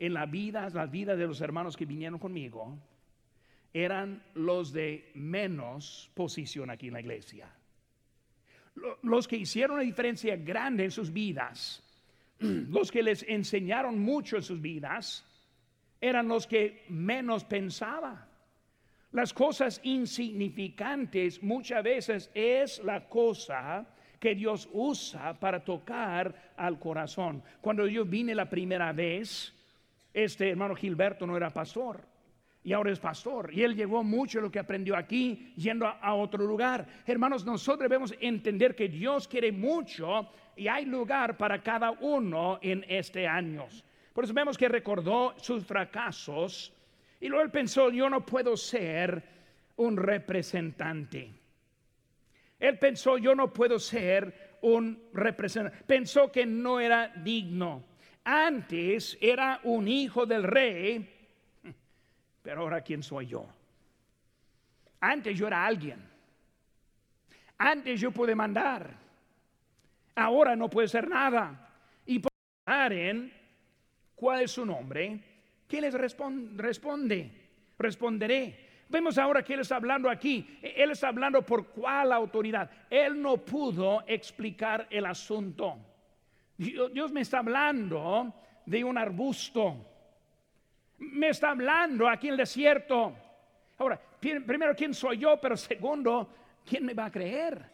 en 0.00 0.14
la 0.14 0.26
vida, 0.26 0.68
la 0.70 0.86
vida 0.86 1.14
de 1.14 1.28
los 1.28 1.40
hermanos 1.40 1.76
que 1.76 1.86
vinieron 1.86 2.18
conmigo, 2.18 2.76
eran 3.72 4.20
los 4.34 4.72
de 4.72 5.12
menos 5.14 6.10
posición 6.14 6.70
aquí 6.70 6.88
en 6.88 6.94
la 6.94 7.00
iglesia. 7.00 7.48
Los 9.02 9.28
que 9.28 9.36
hicieron 9.36 9.76
una 9.76 9.84
diferencia 9.84 10.34
grande 10.36 10.82
en 10.84 10.90
sus 10.90 11.12
vidas 11.12 11.86
los 12.40 12.90
que 12.90 13.02
les 13.02 13.22
enseñaron 13.28 13.98
mucho 13.98 14.36
en 14.36 14.42
sus 14.42 14.60
vidas 14.60 15.24
eran 16.00 16.28
los 16.28 16.46
que 16.46 16.84
menos 16.88 17.44
pensaba. 17.44 18.26
Las 19.12 19.34
cosas 19.34 19.80
insignificantes 19.82 21.42
muchas 21.42 21.82
veces 21.82 22.30
es 22.32 22.82
la 22.84 23.08
cosa 23.08 23.86
que 24.18 24.34
Dios 24.34 24.68
usa 24.72 25.38
para 25.38 25.64
tocar 25.64 26.52
al 26.56 26.78
corazón. 26.78 27.42
Cuando 27.60 27.86
yo 27.86 28.04
vine 28.04 28.34
la 28.34 28.48
primera 28.48 28.92
vez, 28.92 29.52
este 30.12 30.50
hermano 30.50 30.74
Gilberto 30.74 31.26
no 31.26 31.36
era 31.36 31.50
pastor 31.50 32.04
y 32.62 32.72
ahora 32.72 32.92
es 32.92 32.98
pastor. 32.98 33.52
Y 33.52 33.62
él 33.62 33.74
llegó 33.74 34.02
mucho 34.04 34.38
de 34.38 34.42
lo 34.42 34.50
que 34.50 34.58
aprendió 34.58 34.96
aquí 34.96 35.52
yendo 35.56 35.86
a, 35.86 36.14
otro 36.14 36.44
lugar. 36.44 36.86
Hermanos, 37.06 37.44
nosotros 37.44 37.88
debemos 37.88 38.14
entender 38.20 38.74
que 38.74 38.88
Dios 38.88 39.26
quiere 39.26 39.52
mucho 39.52 40.30
y 40.56 40.68
hay 40.68 40.84
lugar 40.84 41.36
para 41.36 41.62
cada 41.62 41.92
uno 41.92 42.58
en 42.62 42.84
este 42.88 43.26
año. 43.26 43.66
Por 44.12 44.24
eso 44.24 44.34
vemos 44.34 44.58
que 44.58 44.68
recordó 44.68 45.34
sus 45.38 45.64
fracasos 45.64 46.72
y 47.20 47.28
luego 47.28 47.44
él 47.44 47.50
pensó, 47.50 47.90
yo 47.90 48.10
no 48.10 48.24
puedo 48.26 48.56
ser 48.56 49.22
un 49.76 49.96
representante. 49.96 51.30
Él 52.58 52.78
pensó, 52.78 53.16
yo 53.16 53.34
no 53.34 53.52
puedo 53.52 53.78
ser 53.78 54.58
un 54.62 55.02
representante. 55.14 55.84
Pensó 55.86 56.30
que 56.30 56.44
no 56.44 56.78
era 56.78 57.08
digno. 57.08 57.84
Antes 58.24 59.16
era 59.20 59.60
un 59.64 59.88
hijo 59.88 60.26
del 60.26 60.42
rey 60.42 61.20
pero 62.42 62.62
ahora, 62.62 62.80
¿quién 62.80 63.02
soy 63.02 63.26
yo? 63.26 63.46
Antes 65.00 65.38
yo 65.38 65.46
era 65.46 65.64
alguien. 65.64 66.02
Antes 67.58 68.00
yo 68.00 68.10
pude 68.10 68.34
mandar. 68.34 68.94
Ahora 70.14 70.56
no 70.56 70.68
puede 70.68 70.88
ser 70.88 71.08
nada. 71.08 71.68
Y 72.06 72.18
por 72.18 72.30
en 72.66 73.32
cuál 74.14 74.42
es 74.42 74.52
su 74.52 74.64
nombre, 74.64 75.20
¿qué 75.68 75.80
les 75.80 75.94
responde? 75.94 77.30
Responderé. 77.78 78.68
Vemos 78.88 79.18
ahora 79.18 79.42
que 79.42 79.54
Él 79.54 79.60
está 79.60 79.76
hablando 79.76 80.10
aquí. 80.10 80.58
Él 80.62 80.90
está 80.90 81.08
hablando 81.08 81.42
por 81.42 81.68
cuál 81.68 82.12
autoridad. 82.12 82.70
Él 82.88 83.20
no 83.20 83.36
pudo 83.36 84.02
explicar 84.06 84.86
el 84.90 85.06
asunto. 85.06 85.78
Dios 86.64 87.10
me 87.12 87.22
está 87.22 87.38
hablando 87.38 88.34
de 88.66 88.84
un 88.84 88.98
arbusto 88.98 89.90
me 91.00 91.28
está 91.28 91.50
hablando 91.50 92.08
aquí 92.08 92.28
en 92.28 92.32
el 92.32 92.38
desierto. 92.38 93.16
Ahora, 93.78 94.00
primero, 94.20 94.74
¿quién 94.76 94.92
soy 94.94 95.18
yo? 95.18 95.40
Pero 95.40 95.56
segundo, 95.56 96.30
¿quién 96.64 96.84
me 96.84 96.94
va 96.94 97.06
a 97.06 97.10
creer? 97.10 97.64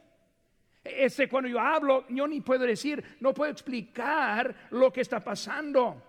Ese 0.82 1.28
cuando 1.28 1.48
yo 1.48 1.58
hablo, 1.58 2.06
yo 2.08 2.28
ni 2.28 2.40
puedo 2.40 2.64
decir, 2.64 3.02
no 3.20 3.34
puedo 3.34 3.50
explicar 3.50 4.68
lo 4.70 4.92
que 4.92 5.00
está 5.00 5.22
pasando. 5.22 6.02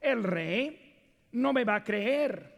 El 0.00 0.24
rey 0.24 0.94
no 1.32 1.52
me 1.52 1.64
va 1.64 1.76
a 1.76 1.84
creer. 1.84 2.52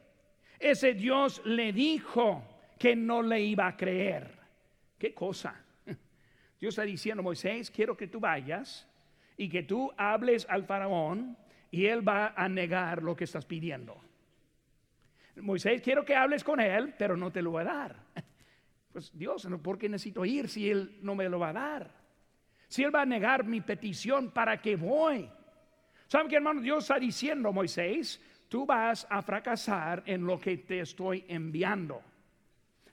Ese 0.59 0.95
Dios 0.95 1.43
le 1.45 1.73
dijo 1.73 2.43
que 2.79 2.97
no 2.97 3.23
le 3.23 3.41
iba 3.43 3.67
a 3.67 3.77
creer. 3.77 4.39
¿Qué 4.99 5.13
cosa? 5.13 5.63
Dios 6.59 6.73
está 6.73 6.83
diciendo, 6.83 7.23
Moisés, 7.23 7.71
quiero 7.71 7.95
que 7.95 8.09
tú 8.09 8.19
vayas 8.19 8.89
y 9.37 9.49
que 9.49 9.63
tú 9.63 9.93
hables 9.97 10.47
al 10.49 10.65
faraón 10.65 11.37
y 11.71 11.87
él 11.87 12.07
va 12.07 12.35
a 12.37 12.49
negar 12.49 13.03
lo 13.03 13.15
que 13.15 13.25
estás 13.25 13.45
pidiendo. 13.45 14.01
Moisés, 15.37 15.83
quiero 15.83 16.05
que 16.05 16.15
hables 16.15 16.43
con 16.43 16.61
él, 16.61 16.95
pero 16.97 17.17
no 17.17 17.31
te 17.31 17.43
lo 17.43 17.53
va 17.53 17.61
a 17.63 17.65
dar. 17.65 17.97
Pues 18.97 19.13
Dios, 19.13 19.47
¿por 19.63 19.77
qué 19.77 19.91
necesito 19.91 20.25
ir 20.25 20.49
si 20.49 20.71
él 20.71 21.01
no 21.03 21.15
me 21.15 21.29
lo 21.29 21.39
va 21.39 21.51
a 21.51 21.53
dar? 21.53 21.91
Si 22.67 22.83
él 22.83 22.95
va 22.95 23.03
a 23.03 23.05
negar 23.05 23.45
mi 23.45 23.61
petición, 23.61 24.31
¿para 24.31 24.59
qué 24.59 24.75
voy? 24.75 25.29
¿Saben 26.07 26.29
qué, 26.29 26.37
hermano? 26.37 26.63
Dios 26.63 26.85
está 26.85 26.99
diciendo, 26.99 27.53
Moisés, 27.53 28.19
tú 28.49 28.65
vas 28.65 29.07
a 29.11 29.21
fracasar 29.21 30.03
en 30.07 30.25
lo 30.25 30.41
que 30.41 30.57
te 30.57 30.81
estoy 30.81 31.27
enviando. 31.29 32.01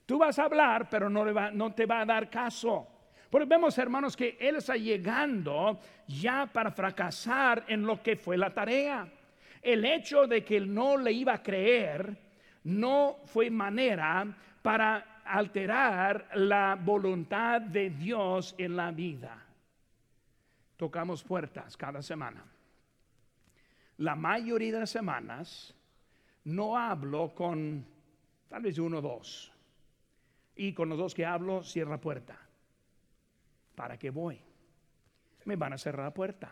Tú 0.06 0.18
vas 0.18 0.38
a 0.40 0.44
hablar, 0.44 0.90
pero 0.90 1.10
no, 1.10 1.34
va, 1.34 1.52
no 1.52 1.74
te 1.74 1.86
va 1.86 2.02
a 2.02 2.06
dar 2.06 2.30
caso. 2.30 2.86
Porque 3.34 3.48
vemos, 3.48 3.76
hermanos, 3.80 4.16
que 4.16 4.38
Él 4.40 4.58
está 4.58 4.76
llegando 4.76 5.80
ya 6.08 6.46
para 6.46 6.70
fracasar 6.70 7.66
en 7.68 7.82
lo 7.82 8.00
que 8.00 8.16
fue 8.16 8.38
la 8.38 8.54
tarea. 8.54 9.12
El 9.60 9.84
hecho 9.86 10.28
de 10.28 10.46
que 10.46 10.58
Él 10.58 10.72
no 10.72 10.98
le 10.98 11.14
iba 11.14 11.34
a 11.34 11.42
creer 11.42 12.16
no 12.66 13.22
fue 13.26 13.50
manera 13.50 14.24
para 14.62 15.24
alterar 15.26 16.30
la 16.36 16.78
voluntad 16.80 17.60
de 17.60 17.90
Dios 17.90 18.54
en 18.60 18.76
la 18.76 18.92
vida. 18.92 19.44
Tocamos 20.78 21.24
puertas 21.24 21.76
cada 21.76 22.04
semana. 22.04 22.46
La 23.98 24.14
mayoría 24.14 24.74
de 24.74 24.80
las 24.82 24.92
semanas 24.92 25.74
no 26.44 26.78
hablo 26.78 27.34
con 27.34 27.84
tal 28.48 28.62
vez 28.62 28.78
uno 28.78 29.00
o 29.00 29.02
dos. 29.02 29.52
Y 30.56 30.72
con 30.74 30.88
los 30.88 31.00
dos 31.00 31.16
que 31.16 31.26
hablo, 31.26 31.64
cierro 31.64 31.90
la 31.90 32.00
puerta. 32.00 32.43
¿Para 33.76 33.98
qué 33.98 34.10
voy? 34.10 34.40
Me 35.46 35.56
van 35.56 35.74
a 35.74 35.78
cerrar 35.78 36.06
la 36.06 36.14
puerta. 36.14 36.52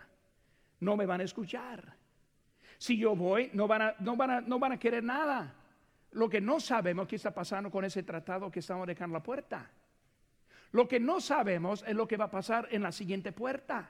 No 0.79 0.97
me 0.97 1.05
van 1.05 1.21
a 1.21 1.23
escuchar. 1.23 1.95
Si 2.77 2.97
yo 2.97 3.15
voy, 3.15 3.51
no 3.53 3.67
van 3.67 3.81
a, 3.81 3.95
no 3.99 4.15
van 4.15 4.31
a, 4.31 4.41
no 4.41 4.60
van 4.60 4.71
a 4.73 4.79
querer 4.79 5.03
nada. 5.03 5.53
Lo 6.12 6.27
que 6.29 6.41
no 6.41 6.60
sabemos 6.60 7.07
qué 7.07 7.15
está 7.15 7.34
pasando 7.34 7.69
con 7.69 7.86
ese 7.86 8.03
tratado 8.03 8.51
que 8.51 8.60
estamos 8.60 8.88
dejando 8.88 9.13
la 9.13 9.23
puerta. 9.23 9.69
Lo 10.71 10.88
que 10.88 10.99
no 10.99 11.21
sabemos 11.21 11.84
es 11.88 11.95
lo 11.95 12.07
que 12.07 12.17
va 12.17 12.25
a 12.25 12.31
pasar 12.31 12.67
en 12.71 12.81
la 12.81 12.91
siguiente 12.91 13.31
puerta. 13.31 13.89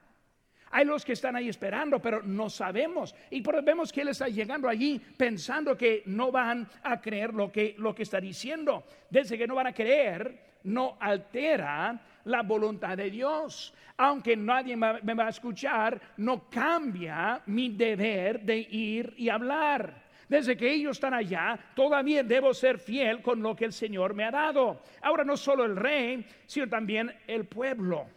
Hay 0.71 0.85
los 0.85 1.03
que 1.03 1.13
están 1.13 1.35
ahí 1.35 1.49
esperando, 1.49 2.01
pero 2.01 2.21
no 2.23 2.49
sabemos. 2.49 3.13
Y 3.29 3.41
vemos 3.41 3.91
que 3.91 4.01
Él 4.01 4.07
está 4.09 4.27
llegando 4.27 4.69
allí 4.69 4.99
pensando 4.99 5.77
que 5.77 6.03
no 6.05 6.31
van 6.31 6.67
a 6.83 7.01
creer 7.01 7.33
lo 7.33 7.51
que, 7.51 7.75
lo 7.77 7.93
que 7.93 8.03
está 8.03 8.21
diciendo. 8.21 8.85
Desde 9.09 9.37
que 9.37 9.47
no 9.47 9.55
van 9.55 9.67
a 9.67 9.73
creer, 9.73 10.59
no 10.63 10.97
altera 10.99 11.99
la 12.25 12.41
voluntad 12.43 12.97
de 12.97 13.09
Dios. 13.09 13.73
Aunque 13.97 14.35
nadie 14.35 14.75
me 14.75 15.13
va 15.13 15.27
a 15.27 15.29
escuchar, 15.29 15.99
no 16.17 16.49
cambia 16.49 17.41
mi 17.45 17.69
deber 17.69 18.41
de 18.41 18.57
ir 18.57 19.13
y 19.17 19.29
hablar. 19.29 20.11
Desde 20.31 20.55
que 20.55 20.71
ellos 20.71 20.97
están 20.97 21.13
allá, 21.13 21.59
todavía 21.75 22.23
debo 22.23 22.53
ser 22.53 22.79
fiel 22.79 23.21
con 23.21 23.41
lo 23.43 23.53
que 23.53 23.65
el 23.65 23.73
Señor 23.73 24.13
me 24.13 24.23
ha 24.23 24.31
dado. 24.31 24.81
Ahora 25.01 25.25
no 25.25 25.35
solo 25.35 25.65
el 25.65 25.75
rey, 25.75 26.25
sino 26.45 26.69
también 26.69 27.13
el 27.27 27.45
pueblo. 27.47 28.07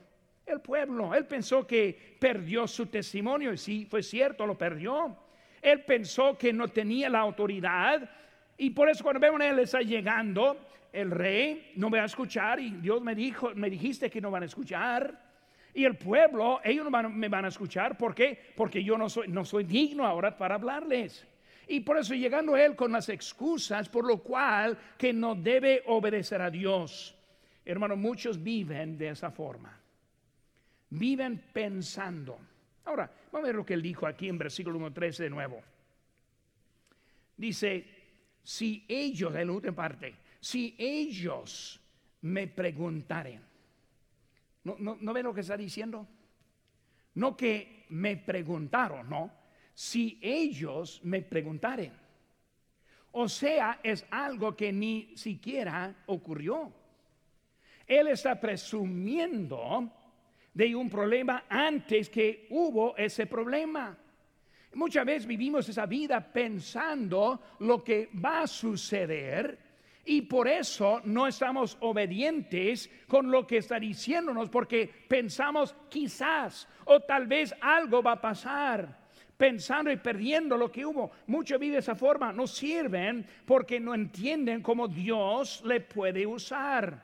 El 0.47 0.61
pueblo, 0.61 1.12
él 1.12 1.27
pensó 1.27 1.67
que 1.67 2.17
perdió 2.21 2.69
su 2.69 2.87
testimonio 2.87 3.53
y 3.53 3.59
sí, 3.59 3.87
fue 3.90 4.03
cierto, 4.03 4.47
lo 4.47 4.57
perdió. 4.57 5.17
Él 5.61 5.83
pensó 5.85 6.38
que 6.38 6.53
no 6.53 6.69
tenía 6.69 7.09
la 7.09 7.19
autoridad 7.19 8.09
y 8.57 8.71
por 8.71 8.88
eso 8.88 9.03
cuando 9.03 9.21
vemos 9.21 9.40
a 9.40 9.49
él 9.49 9.59
está 9.59 9.81
llegando, 9.81 10.57
el 10.94 11.11
rey 11.11 11.72
no 11.74 11.90
me 11.90 11.98
va 11.98 12.04
a 12.04 12.07
escuchar 12.07 12.61
y 12.61 12.70
Dios 12.70 13.02
me 13.02 13.16
dijo, 13.16 13.52
me 13.57 13.68
dijiste 13.68 14.09
que 14.09 14.20
no 14.20 14.30
van 14.30 14.44
a 14.44 14.46
escuchar. 14.46 15.22
Y 15.74 15.85
el 15.85 15.96
pueblo, 15.96 16.61
ellos 16.62 16.88
no 16.88 17.11
me 17.11 17.28
van 17.28 17.44
a 17.44 17.48
escuchar. 17.48 17.98
¿Por 17.98 18.14
qué? 18.14 18.38
Porque 18.57 18.83
yo 18.85 18.96
no 18.96 19.09
soy, 19.11 19.26
no 19.26 19.44
soy 19.44 19.64
digno 19.64 20.07
ahora 20.07 20.37
para 20.37 20.54
hablarles. 20.54 21.26
Y 21.66 21.80
por 21.80 21.98
eso 21.98 22.14
llegando 22.14 22.57
él 22.57 22.76
con 22.76 22.92
las 22.92 23.09
excusas 23.09 23.88
por 23.88 24.07
lo 24.07 24.18
cual 24.18 24.78
que 24.96 25.12
no 25.12 25.35
debe 25.35 25.83
obedecer 25.87 26.40
a 26.40 26.50
Dios. 26.50 27.16
Hermano, 27.64 27.96
muchos 27.96 28.40
viven 28.40 28.96
de 28.96 29.09
esa 29.09 29.33
forma. 29.33 29.76
Viven 30.90 31.42
pensando. 31.52 32.38
Ahora, 32.85 33.11
vamos 33.33 33.46
a 33.46 33.48
ver 33.48 33.57
lo 33.57 33.66
que 33.66 33.74
él 33.74 33.83
dijo 33.83 34.07
aquí 34.07 34.28
en 34.28 34.38
versículo 34.38 34.78
1, 34.78 34.92
13 34.92 35.24
de 35.24 35.30
nuevo. 35.30 35.61
Dice, 37.37 37.85
si 38.44 38.85
ellos, 38.87 39.35
en 39.35 39.74
parte, 39.74 40.14
si 40.44 40.76
ellos 40.78 41.80
me 42.20 42.46
preguntaren, 42.48 43.40
¿no, 44.64 44.76
no, 44.78 44.98
no 45.00 45.12
ven 45.14 45.24
lo 45.24 45.33
que 45.33 45.40
está 45.40 45.57
diciendo? 45.57 46.07
No 47.14 47.35
que 47.35 47.87
me 47.88 48.18
preguntaron, 48.18 49.09
no. 49.09 49.33
Si 49.72 50.18
ellos 50.20 51.00
me 51.02 51.22
preguntaren. 51.22 51.94
O 53.12 53.26
sea, 53.26 53.80
es 53.83 54.04
algo 54.11 54.54
que 54.54 54.70
ni 54.70 55.16
siquiera 55.16 56.04
ocurrió. 56.09 56.70
Él 57.87 58.09
está 58.09 58.38
presumiendo 58.38 59.90
de 60.52 60.76
un 60.76 60.90
problema 60.90 61.46
antes 61.48 62.11
que 62.11 62.48
hubo 62.50 62.94
ese 62.98 63.24
problema. 63.26 63.96
Muchas 64.74 65.07
veces 65.07 65.26
vivimos 65.26 65.66
esa 65.70 65.87
vida 65.87 66.20
pensando 66.20 67.40
lo 67.61 67.83
que 67.83 68.11
va 68.22 68.42
a 68.42 68.46
suceder 68.46 69.63
y 70.05 70.23
por 70.23 70.49
eso 70.49 71.01
no 71.05 71.27
estamos 71.27 71.77
obedientes 71.81 72.90
con 73.07 73.31
lo 73.31 73.47
que 73.47 73.59
está 73.59 73.79
diciéndonos 73.79 74.51
porque 74.51 74.90
pensamos 75.09 75.75
quizás 75.88 76.69
o 76.85 77.01
tal 77.01 77.27
vez 77.27 77.55
algo 77.61 78.03
va 78.03 78.12
a 78.12 78.21
pasar. 78.21 79.05
Pensando 79.37 79.90
y 79.90 79.97
perdiendo 79.97 80.57
lo 80.57 80.71
que 80.71 80.87
hubo. 80.87 81.11
Muchos 81.27 81.59
viven 81.59 81.75
de 81.75 81.79
esa 81.81 81.97
forma, 81.97 82.33
no 82.33 82.47
sirven 82.47 83.27
porque 83.45 83.81
no 83.81 83.93
entienden 83.93 84.62
cómo 84.62 84.87
Dios 84.87 85.62
le 85.64 85.81
puede 85.81 86.25
usar. 86.25 87.03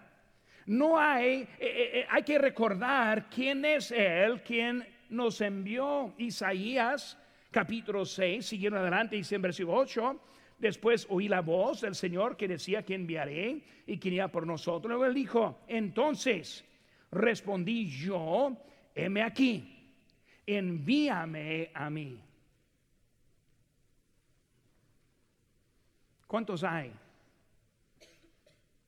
No 0.66 0.96
hay, 0.96 1.40
eh, 1.40 1.48
eh, 1.58 1.90
eh, 1.94 2.06
hay 2.08 2.22
que 2.22 2.38
recordar 2.38 3.28
quién 3.28 3.64
es 3.64 3.90
Él, 3.90 4.42
quien 4.42 4.86
nos 5.08 5.40
envió. 5.40 6.14
Isaías 6.18 7.18
capítulo 7.50 8.04
6, 8.04 8.46
siguiendo 8.46 8.78
adelante, 8.78 9.16
dice 9.16 9.34
en 9.34 9.42
versículo 9.42 9.78
8, 9.78 10.20
después 10.60 11.06
oí 11.08 11.26
la 11.26 11.40
voz 11.40 11.80
del 11.80 11.94
Señor 11.94 12.36
que 12.36 12.46
decía 12.46 12.84
que 12.84 12.94
enviaré 12.94 13.62
y 13.86 13.98
que 13.98 14.08
iría 14.08 14.28
por 14.28 14.46
nosotros. 14.46 14.90
Luego 14.90 15.06
él 15.06 15.14
dijo, 15.14 15.58
entonces 15.66 16.64
respondí 17.10 17.88
yo, 17.88 18.56
heme 18.94 19.22
aquí, 19.22 19.94
envíame 20.46 21.70
a 21.74 21.90
mí. 21.90 22.22
¿Cuántos 26.26 26.62
hay? 26.62 26.92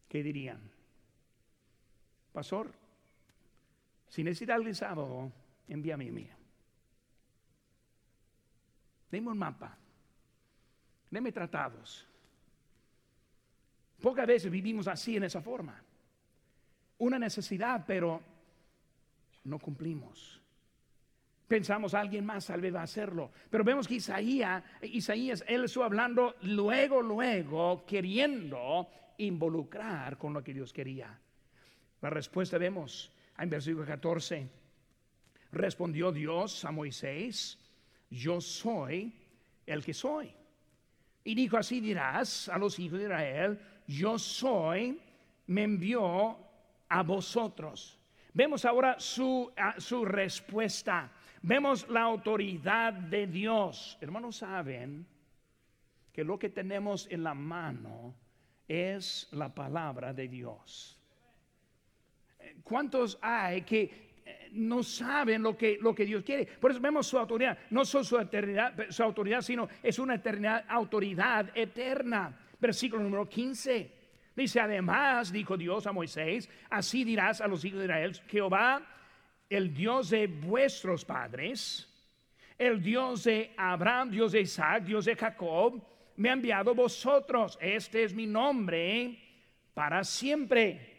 ¿Qué 0.09 0.23
dirían? 0.23 0.61
Pastor, 2.33 2.73
si 4.09 4.23
necesita 4.23 4.55
algún 4.55 4.75
sábado, 4.75 5.33
envíame 5.69 6.09
a 6.09 6.13
mí. 6.13 6.29
Deme 9.11 9.31
un 9.31 9.39
mapa. 9.39 9.82
Deme 11.13 11.31
tratados. 11.31 12.07
Pocas 14.01 14.27
veces 14.27 14.51
vivimos 14.51 14.89
así 14.89 15.17
en 15.17 15.25
esa 15.25 15.43
forma. 15.43 15.79
Una 16.99 17.19
necesidad, 17.19 17.85
pero 17.87 18.23
no 19.45 19.59
cumplimos. 19.59 20.41
Pensamos 21.47 21.93
alguien 21.93 22.25
más 22.25 22.47
tal 22.47 22.63
vez 22.63 22.75
va 22.75 22.81
a 22.81 22.85
hacerlo. 22.85 23.31
Pero 23.51 23.63
vemos 23.63 23.87
que 23.87 23.97
Isaías, 23.97 24.65
Isaías, 24.81 25.45
él 25.47 25.65
estuvo 25.65 25.85
hablando 25.85 26.35
luego, 26.41 27.03
luego, 27.03 27.85
queriendo 27.85 28.89
involucrar 29.19 30.17
con 30.17 30.33
lo 30.33 30.43
que 30.43 30.55
Dios 30.55 30.73
quería. 30.73 31.21
La 32.01 32.09
respuesta 32.09 32.57
vemos 32.57 33.13
en 33.37 33.51
versículo 33.51 33.85
14. 33.85 34.49
Respondió 35.53 36.11
Dios 36.11 36.65
a 36.65 36.71
Moisés 36.71 37.59
yo 38.09 38.41
soy 38.41 39.13
el 39.67 39.85
que 39.85 39.93
soy. 39.93 40.35
Y 41.25 41.35
dijo, 41.35 41.57
así 41.57 41.81
dirás 41.81 42.49
a 42.49 42.59
los 42.59 42.79
hijos 42.79 42.99
de 42.99 43.05
Israel, 43.05 43.61
yo 43.87 44.19
soy, 44.19 45.01
me 45.47 45.63
envió 45.63 46.37
a 46.89 47.03
vosotros. 47.03 47.99
Vemos 48.35 48.65
ahora 48.65 48.99
su, 48.99 49.53
respuesta. 50.05 51.13
Vemos 51.43 51.89
la 51.89 52.03
autoridad 52.03 52.93
de 52.93 53.27
Dios. 53.27 53.99
Hermanos, 54.01 54.37
saben 54.37 55.07
que 56.13 56.25
lo 56.25 56.39
que 56.39 56.49
tenemos 56.49 57.07
en 57.11 57.23
la 57.23 57.35
mano 57.35 58.15
es 58.67 59.29
la 59.33 59.55
palabra 59.55 60.13
de 60.13 60.29
Dios. 60.29 60.99
¿Cuántos 62.65 63.19
hay 63.21 63.63
que 63.63 64.12
no 64.53 64.83
saben 64.83 65.43
lo 65.43 65.57
que, 65.57 65.79
lo 65.81 65.95
que 65.95 66.05
Dios 66.05 66.23
quiere. 66.23 66.47
Por 66.47 66.71
eso 66.71 66.81
vemos 66.81 67.07
su 67.07 67.19
autoridad, 67.19 67.59
no 67.71 67.85
solo 67.85 68.05
su, 68.05 68.19
eternidad, 68.19 68.75
su 68.91 69.03
autoridad, 69.03 69.41
sino 69.41 69.69
es 69.83 69.99
una 69.99 70.17
eternidad, 70.17 70.65
autoridad 70.69 71.51
eterna. 71.55 72.39
Versículo 72.61 73.03
número 73.03 73.29
15. 73.29 74.03
Dice, 74.35 74.61
además, 74.61 75.31
dijo 75.31 75.57
Dios 75.57 75.87
a 75.87 75.93
Moisés, 75.93 76.49
así 76.71 77.05
dirás 77.05 77.41
a 77.41 77.47
los 77.47 77.65
hijos 77.65 77.81
de 77.81 77.85
Israel, 77.85 78.21
Jehová, 78.29 78.83
el 79.51 79.75
Dios 79.75 80.09
de 80.09 80.27
vuestros 80.27 81.05
padres, 81.05 81.89
el 82.57 82.83
Dios 82.83 83.25
de 83.25 83.53
Abraham, 83.57 84.11
Dios 84.11 84.33
de 84.33 84.41
Isaac, 84.41 84.85
Dios 84.85 85.05
de 85.05 85.17
Jacob, 85.17 85.83
me 86.17 86.31
ha 86.31 86.33
enviado 86.33 86.75
vosotros. 86.75 87.59
Este 87.61 88.05
es 88.05 88.15
mi 88.15 88.27
nombre 88.27 89.19
para 89.75 90.05
siempre. 90.05 90.92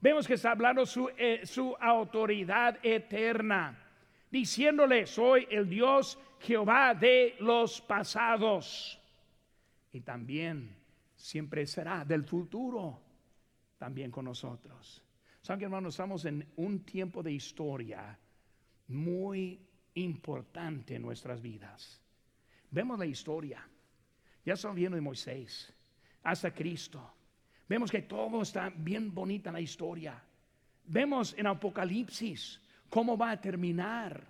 Vemos 0.00 0.26
que 0.26 0.34
está 0.34 0.52
hablando 0.52 0.86
su, 0.86 1.10
eh, 1.16 1.42
su 1.44 1.76
autoridad 1.78 2.78
eterna, 2.82 3.78
diciéndole, 4.30 5.06
soy 5.06 5.46
el 5.50 5.68
Dios 5.68 6.18
Jehová 6.40 6.94
de 6.94 7.36
los 7.40 7.82
pasados. 7.82 8.98
Y 9.92 10.00
también 10.00 10.74
siempre 11.14 11.66
será 11.66 12.04
del 12.04 12.24
futuro, 12.24 12.98
también 13.76 14.10
con 14.10 14.24
nosotros. 14.24 15.04
Saben 15.42 15.58
que 15.58 15.64
hermanos, 15.66 15.94
estamos 15.94 16.24
en 16.24 16.46
un 16.56 16.84
tiempo 16.84 17.22
de 17.22 17.32
historia 17.32 18.18
muy 18.88 19.60
importante 19.94 20.94
en 20.94 21.02
nuestras 21.02 21.42
vidas. 21.42 22.00
Vemos 22.70 22.98
la 22.98 23.06
historia. 23.06 23.68
Ya 24.44 24.54
estamos 24.54 24.76
viendo 24.76 24.96
de 24.96 25.02
Moisés 25.02 25.74
hasta 26.22 26.52
Cristo 26.52 27.19
Vemos 27.70 27.92
que 27.92 28.02
todo 28.02 28.42
está 28.42 28.68
bien 28.74 29.14
bonita 29.14 29.50
en 29.50 29.54
la 29.54 29.60
historia. 29.60 30.20
Vemos 30.86 31.36
en 31.38 31.46
Apocalipsis 31.46 32.60
cómo 32.88 33.16
va 33.16 33.30
a 33.30 33.40
terminar. 33.40 34.26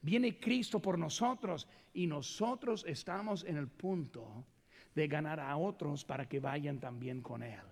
Viene 0.00 0.38
Cristo 0.38 0.78
por 0.78 0.96
nosotros 0.96 1.66
y 1.92 2.06
nosotros 2.06 2.84
estamos 2.86 3.42
en 3.46 3.56
el 3.56 3.66
punto 3.66 4.46
de 4.94 5.08
ganar 5.08 5.40
a 5.40 5.56
otros 5.56 6.04
para 6.04 6.28
que 6.28 6.38
vayan 6.38 6.78
también 6.78 7.20
con 7.20 7.42
Él. 7.42 7.66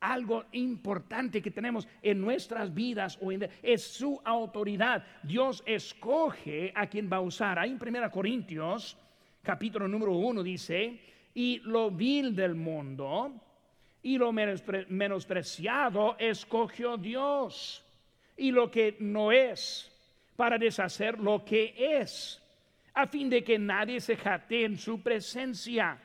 Algo 0.00 0.46
importante 0.50 1.40
que 1.40 1.52
tenemos 1.52 1.86
en 2.02 2.20
nuestras 2.20 2.74
vidas 2.74 3.20
es 3.62 3.84
su 3.84 4.20
autoridad. 4.24 5.04
Dios 5.22 5.62
escoge 5.64 6.72
a 6.74 6.88
quien 6.88 7.08
va 7.08 7.18
a 7.18 7.20
usar. 7.20 7.56
Ahí 7.56 7.70
en 7.70 7.96
1 7.96 8.10
Corintios, 8.10 8.98
capítulo 9.44 9.86
número 9.86 10.14
1 10.14 10.42
dice, 10.42 10.98
y 11.34 11.60
lo 11.60 11.92
vil 11.92 12.34
del 12.34 12.56
mundo 12.56 13.44
y 14.02 14.18
lo 14.18 14.32
menospreciado 14.32 16.16
escogió 16.18 16.96
Dios 16.96 17.84
y 18.36 18.50
lo 18.52 18.70
que 18.70 18.96
no 19.00 19.32
es 19.32 19.90
para 20.36 20.56
deshacer 20.56 21.18
lo 21.18 21.44
que 21.44 21.74
es, 21.76 22.40
a 22.94 23.06
fin 23.06 23.28
de 23.28 23.42
que 23.42 23.58
nadie 23.58 24.00
se 24.00 24.16
jate 24.16 24.64
en 24.64 24.78
su 24.78 25.02
presencia. 25.02 26.00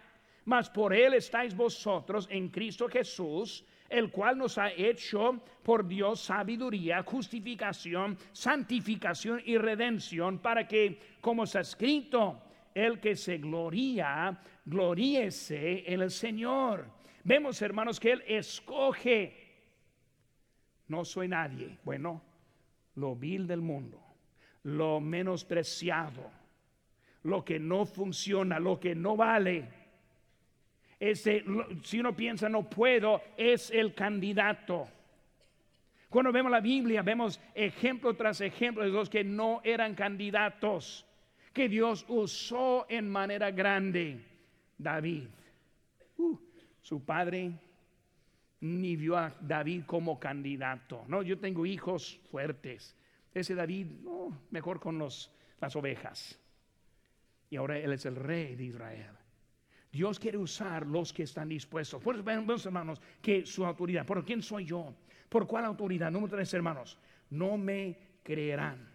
Mas 0.45 0.69
por 0.69 0.93
él 0.93 1.13
estáis 1.13 1.55
vosotros 1.55 2.27
en 2.29 2.49
Cristo 2.49 2.89
Jesús, 2.89 3.63
el 3.87 4.09
cual 4.09 4.39
nos 4.39 4.57
ha 4.57 4.71
hecho 4.71 5.39
por 5.61 5.87
Dios 5.87 6.21
sabiduría, 6.21 7.03
justificación, 7.03 8.17
santificación 8.31 9.41
y 9.45 9.57
redención, 9.57 10.39
para 10.39 10.67
que, 10.67 10.99
como 11.21 11.43
está 11.43 11.59
escrito, 11.59 12.41
el 12.73 12.99
que 12.99 13.15
se 13.15 13.37
gloría, 13.37 14.35
gloríese 14.65 15.83
en 15.85 16.01
el 16.01 16.09
Señor. 16.09 16.87
Vemos, 17.23 17.61
hermanos, 17.61 17.99
que 17.99 18.11
Él 18.11 18.23
escoge. 18.27 19.33
No 20.87 21.05
soy 21.05 21.27
nadie. 21.27 21.77
Bueno, 21.83 22.21
lo 22.95 23.15
vil 23.15 23.47
del 23.47 23.61
mundo, 23.61 23.99
lo 24.63 24.99
menospreciado, 24.99 26.29
lo 27.23 27.43
que 27.43 27.59
no 27.59 27.85
funciona, 27.85 28.59
lo 28.59 28.79
que 28.79 28.93
no 28.93 29.15
vale. 29.15 29.67
Ese, 30.99 31.43
si 31.83 31.99
uno 31.99 32.15
piensa 32.15 32.47
no 32.49 32.69
puedo, 32.69 33.21
es 33.37 33.71
el 33.71 33.93
candidato. 33.93 34.87
Cuando 36.09 36.31
vemos 36.31 36.51
la 36.51 36.59
Biblia, 36.59 37.01
vemos 37.01 37.39
ejemplo 37.55 38.13
tras 38.13 38.39
ejemplo 38.41 38.83
de 38.83 38.89
los 38.89 39.09
que 39.09 39.23
no 39.23 39.61
eran 39.63 39.95
candidatos, 39.95 41.07
que 41.51 41.67
Dios 41.67 42.05
usó 42.07 42.85
en 42.87 43.09
manera 43.09 43.49
grande. 43.49 44.19
David, 44.77 45.23
uh, 46.17 46.37
su 46.83 47.03
padre 47.03 47.51
ni 48.59 48.95
vio 48.95 49.17
a 49.17 49.33
David 49.41 49.83
como 49.85 50.19
candidato. 50.19 51.03
No, 51.07 51.23
yo 51.23 51.39
tengo 51.39 51.65
hijos 51.65 52.19
fuertes. 52.29 52.95
Ese 53.33 53.55
David, 53.55 53.87
mejor 54.51 54.79
con 54.79 54.99
los, 54.99 55.31
las 55.59 55.75
ovejas. 55.75 56.39
Y 57.49 57.55
ahora 57.55 57.79
él 57.79 57.93
es 57.93 58.05
el 58.05 58.15
rey 58.15 58.55
de 58.55 58.65
Israel. 58.65 59.11
Dios 59.91 60.19
quiere 60.19 60.37
usar 60.37 60.85
los 60.85 61.13
que 61.13 61.23
están 61.23 61.49
dispuestos. 61.49 62.01
Por 62.01 62.15
hermanos, 62.15 63.01
que 63.21 63.45
su 63.45 63.65
autoridad. 63.65 64.05
¿Por 64.05 64.23
quién 64.25 64.41
soy 64.41 64.65
yo? 64.65 64.93
¿Por 65.29 65.47
cuál 65.47 65.65
autoridad? 65.65 66.11
Número 66.11 66.35
tres, 66.35 66.53
hermanos. 66.53 66.97
No 67.29 67.57
me 67.57 67.97
creerán, 68.23 68.89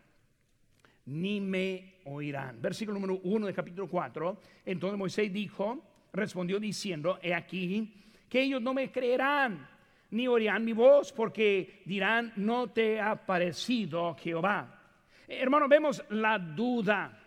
ni 1.07 1.40
me 1.40 2.01
oirán. 2.05 2.61
Versículo 2.61 2.98
número 2.98 3.20
uno 3.24 3.46
de 3.46 3.55
capítulo 3.55 3.88
4. 3.88 4.40
Entonces 4.64 4.98
Moisés 4.98 5.33
dijo, 5.33 5.88
respondió 6.12 6.59
diciendo, 6.59 7.18
he 7.23 7.35
aquí 7.35 7.94
que 8.29 8.42
ellos 8.42 8.61
no 8.61 8.75
me 8.75 8.90
creerán 8.90 9.68
ni 10.11 10.27
oirán 10.27 10.64
mi 10.64 10.73
voz, 10.73 11.12
porque 11.12 11.83
dirán, 11.85 12.33
no 12.37 12.68
te 12.71 13.01
ha 13.01 13.27
parecido 13.27 14.14
Jehová. 14.14 14.79
Hermano, 15.27 15.68
vemos 15.68 16.03
la 16.11 16.38
duda. 16.38 17.18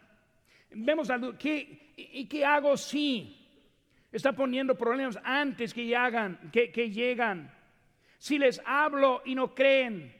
Vemos 0.71 1.07
la 1.07 1.17
duda. 1.17 1.37
¿Qué, 1.37 1.93
¿Y 1.95 2.25
qué 2.25 2.43
hago 2.43 2.75
si? 2.75 3.37
Está 4.11 4.33
poniendo 4.33 4.75
problemas 4.75 5.19
antes 5.23 5.73
que 5.73 5.85
llegan, 5.85 6.49
que, 6.51 6.71
que 6.71 6.89
llegan. 6.89 7.53
Si 8.17 8.37
les 8.37 8.61
hablo 8.65 9.21
y 9.25 9.35
no 9.35 9.53
creen, 9.53 10.13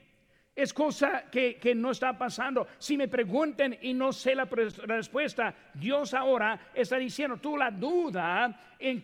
es 0.54 0.74
cosa 0.74 1.24
que, 1.30 1.56
que, 1.56 1.74
no 1.74 1.90
está 1.90 2.16
pasando. 2.16 2.66
Si 2.78 2.96
me 2.96 3.08
pregunten 3.08 3.78
y 3.82 3.94
no 3.94 4.12
sé 4.12 4.34
la, 4.34 4.44
respuesta, 4.44 5.54
Dios 5.74 6.12
ahora 6.14 6.58
está 6.74 6.96
diciendo, 6.96 7.38
tú 7.38 7.56
la 7.56 7.70
duda 7.70 8.74
en 8.78 9.02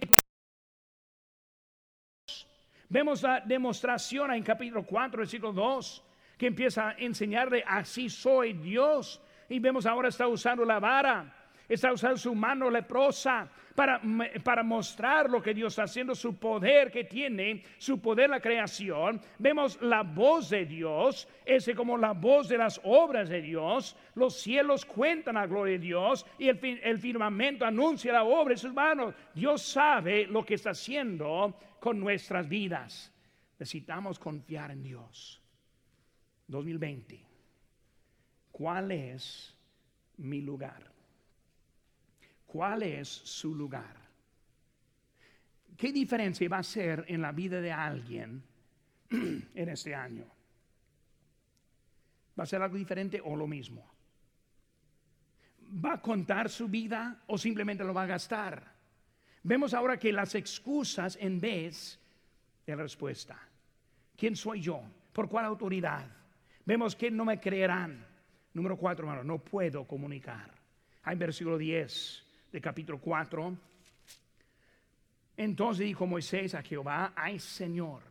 Vemos 2.90 3.22
la 3.22 3.40
demostración 3.40 4.32
en 4.32 4.42
capítulo 4.42 4.82
4, 4.82 5.18
versículo 5.18 5.52
2, 5.52 6.04
que 6.38 6.46
empieza 6.46 6.88
a 6.88 6.92
enseñarle, 6.92 7.62
así 7.66 8.08
soy 8.08 8.54
Dios. 8.54 9.20
Y 9.50 9.58
vemos 9.58 9.84
ahora 9.84 10.08
está 10.08 10.26
usando 10.26 10.64
la 10.64 10.80
vara, 10.80 11.37
está 11.68 11.92
usando 11.92 12.16
su 12.16 12.34
mano 12.34 12.70
leprosa 12.70 13.48
para, 13.74 14.00
para 14.42 14.62
mostrar 14.62 15.30
lo 15.30 15.40
que 15.42 15.54
Dios 15.54 15.72
está 15.72 15.84
haciendo, 15.84 16.14
su 16.14 16.36
poder 16.36 16.90
que 16.90 17.04
tiene, 17.04 17.62
su 17.78 18.00
poder 18.00 18.30
la 18.30 18.40
creación. 18.40 19.20
Vemos 19.38 19.80
la 19.82 20.02
voz 20.02 20.50
de 20.50 20.64
Dios, 20.64 21.28
ese 21.44 21.74
como 21.74 21.96
la 21.96 22.12
voz 22.12 22.48
de 22.48 22.58
las 22.58 22.80
obras 22.82 23.28
de 23.28 23.40
Dios. 23.40 23.96
Los 24.14 24.34
cielos 24.40 24.84
cuentan 24.84 25.36
la 25.36 25.46
gloria 25.46 25.74
de 25.74 25.78
Dios 25.78 26.26
y 26.38 26.48
el, 26.48 26.58
el 26.82 26.98
firmamento 26.98 27.64
anuncia 27.64 28.12
la 28.12 28.24
obra 28.24 28.54
de 28.54 28.60
sus 28.60 28.74
manos. 28.74 29.14
Dios 29.34 29.62
sabe 29.62 30.26
lo 30.26 30.44
que 30.44 30.54
está 30.54 30.70
haciendo 30.70 31.54
con 31.78 32.00
nuestras 32.00 32.48
vidas. 32.48 33.12
Necesitamos 33.58 34.18
confiar 34.18 34.70
en 34.70 34.82
Dios. 34.82 35.40
2020. 36.48 37.20
¿Cuál 38.50 38.90
es 38.90 39.54
mi 40.16 40.40
lugar? 40.40 40.97
¿Cuál 42.48 42.82
es 42.82 43.06
su 43.08 43.54
lugar? 43.54 43.94
¿Qué 45.76 45.92
diferencia 45.92 46.48
va 46.48 46.58
a 46.58 46.62
ser 46.62 47.04
en 47.06 47.20
la 47.20 47.30
vida 47.30 47.60
de 47.60 47.70
alguien 47.70 48.42
en 49.10 49.68
este 49.68 49.94
año? 49.94 50.24
¿Va 52.38 52.44
a 52.44 52.46
ser 52.46 52.62
algo 52.62 52.78
diferente 52.78 53.20
o 53.22 53.36
lo 53.36 53.46
mismo? 53.46 53.86
¿Va 55.84 55.94
a 55.94 56.00
contar 56.00 56.48
su 56.48 56.68
vida 56.68 57.22
o 57.26 57.36
simplemente 57.36 57.84
lo 57.84 57.92
va 57.92 58.04
a 58.04 58.06
gastar? 58.06 58.62
Vemos 59.42 59.74
ahora 59.74 59.98
que 59.98 60.10
las 60.10 60.34
excusas 60.34 61.18
en 61.20 61.38
vez 61.38 62.00
de 62.64 62.74
la 62.74 62.82
respuesta. 62.82 63.38
¿Quién 64.16 64.34
soy 64.34 64.62
yo? 64.62 64.82
¿Por 65.12 65.28
cuál 65.28 65.44
autoridad? 65.44 66.10
Vemos 66.64 66.96
que 66.96 67.10
no 67.10 67.26
me 67.26 67.38
creerán. 67.38 68.06
Número 68.54 68.78
cuatro, 68.78 69.04
hermano, 69.04 69.22
no 69.22 69.38
puedo 69.38 69.86
comunicar. 69.86 70.50
Hay 71.02 71.16
versículo 71.16 71.58
10 71.58 72.27
de 72.52 72.60
capítulo 72.60 72.98
4. 72.98 73.56
Entonces 75.36 75.86
dijo 75.86 76.06
Moisés 76.06 76.54
a 76.54 76.62
Jehová, 76.62 77.12
ay 77.14 77.38
Señor, 77.38 78.02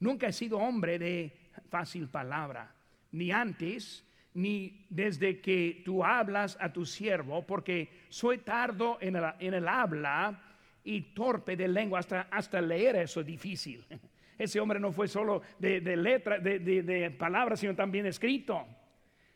nunca 0.00 0.26
he 0.26 0.32
sido 0.32 0.58
hombre 0.58 0.98
de 0.98 1.36
fácil 1.70 2.08
palabra, 2.08 2.74
ni 3.12 3.30
antes, 3.30 4.04
ni 4.34 4.84
desde 4.90 5.40
que 5.40 5.82
tú 5.84 6.04
hablas 6.04 6.58
a 6.60 6.72
tu 6.72 6.84
siervo, 6.84 7.46
porque 7.46 7.88
soy 8.08 8.38
tardo 8.38 8.98
en 9.00 9.16
el, 9.16 9.24
en 9.38 9.54
el 9.54 9.68
habla 9.68 10.42
y 10.82 11.00
torpe 11.14 11.56
de 11.56 11.68
lengua, 11.68 12.00
hasta, 12.00 12.22
hasta 12.22 12.60
leer 12.60 12.96
eso 12.96 13.20
es 13.20 13.26
difícil. 13.26 13.84
Ese 14.38 14.58
hombre 14.58 14.80
no 14.80 14.92
fue 14.92 15.06
solo 15.06 15.42
de, 15.58 15.80
de 15.80 15.96
letra, 15.96 16.38
de, 16.38 16.58
de, 16.58 17.10
palabras, 17.12 17.60
sino 17.60 17.74
también 17.76 18.06
escrito. 18.06 18.66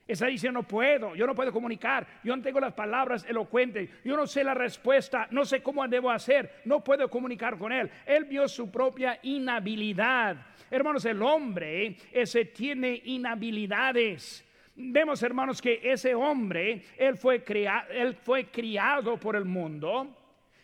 Está 0.08 0.26
diciendo, 0.26 0.60
no 0.60 0.66
puedo, 0.66 1.14
yo 1.14 1.26
no 1.26 1.34
puedo 1.34 1.52
comunicar, 1.52 2.06
yo 2.24 2.34
no 2.34 2.42
tengo 2.42 2.58
las 2.60 2.72
palabras 2.72 3.26
elocuentes, 3.28 3.90
yo 4.02 4.16
no 4.16 4.26
sé 4.26 4.42
la 4.42 4.54
respuesta, 4.54 5.28
no 5.30 5.44
sé 5.44 5.62
cómo 5.62 5.86
debo 5.86 6.10
hacer, 6.10 6.62
no 6.64 6.82
puedo 6.82 7.10
comunicar 7.10 7.58
con 7.58 7.72
él. 7.72 7.90
Él 8.06 8.24
vio 8.24 8.48
su 8.48 8.70
propia 8.70 9.18
inhabilidad. 9.22 10.36
Hermanos, 10.70 11.04
el 11.04 11.22
hombre 11.22 11.98
ese 12.10 12.46
tiene 12.46 13.02
inhabilidades. 13.04 14.44
Vemos, 14.74 15.22
hermanos, 15.22 15.60
que 15.60 15.80
ese 15.82 16.14
hombre, 16.14 16.84
él 16.96 17.18
fue, 17.18 17.44
él 17.90 18.14
fue 18.14 18.46
criado 18.46 19.18
por 19.18 19.36
el 19.36 19.44
mundo, 19.44 20.16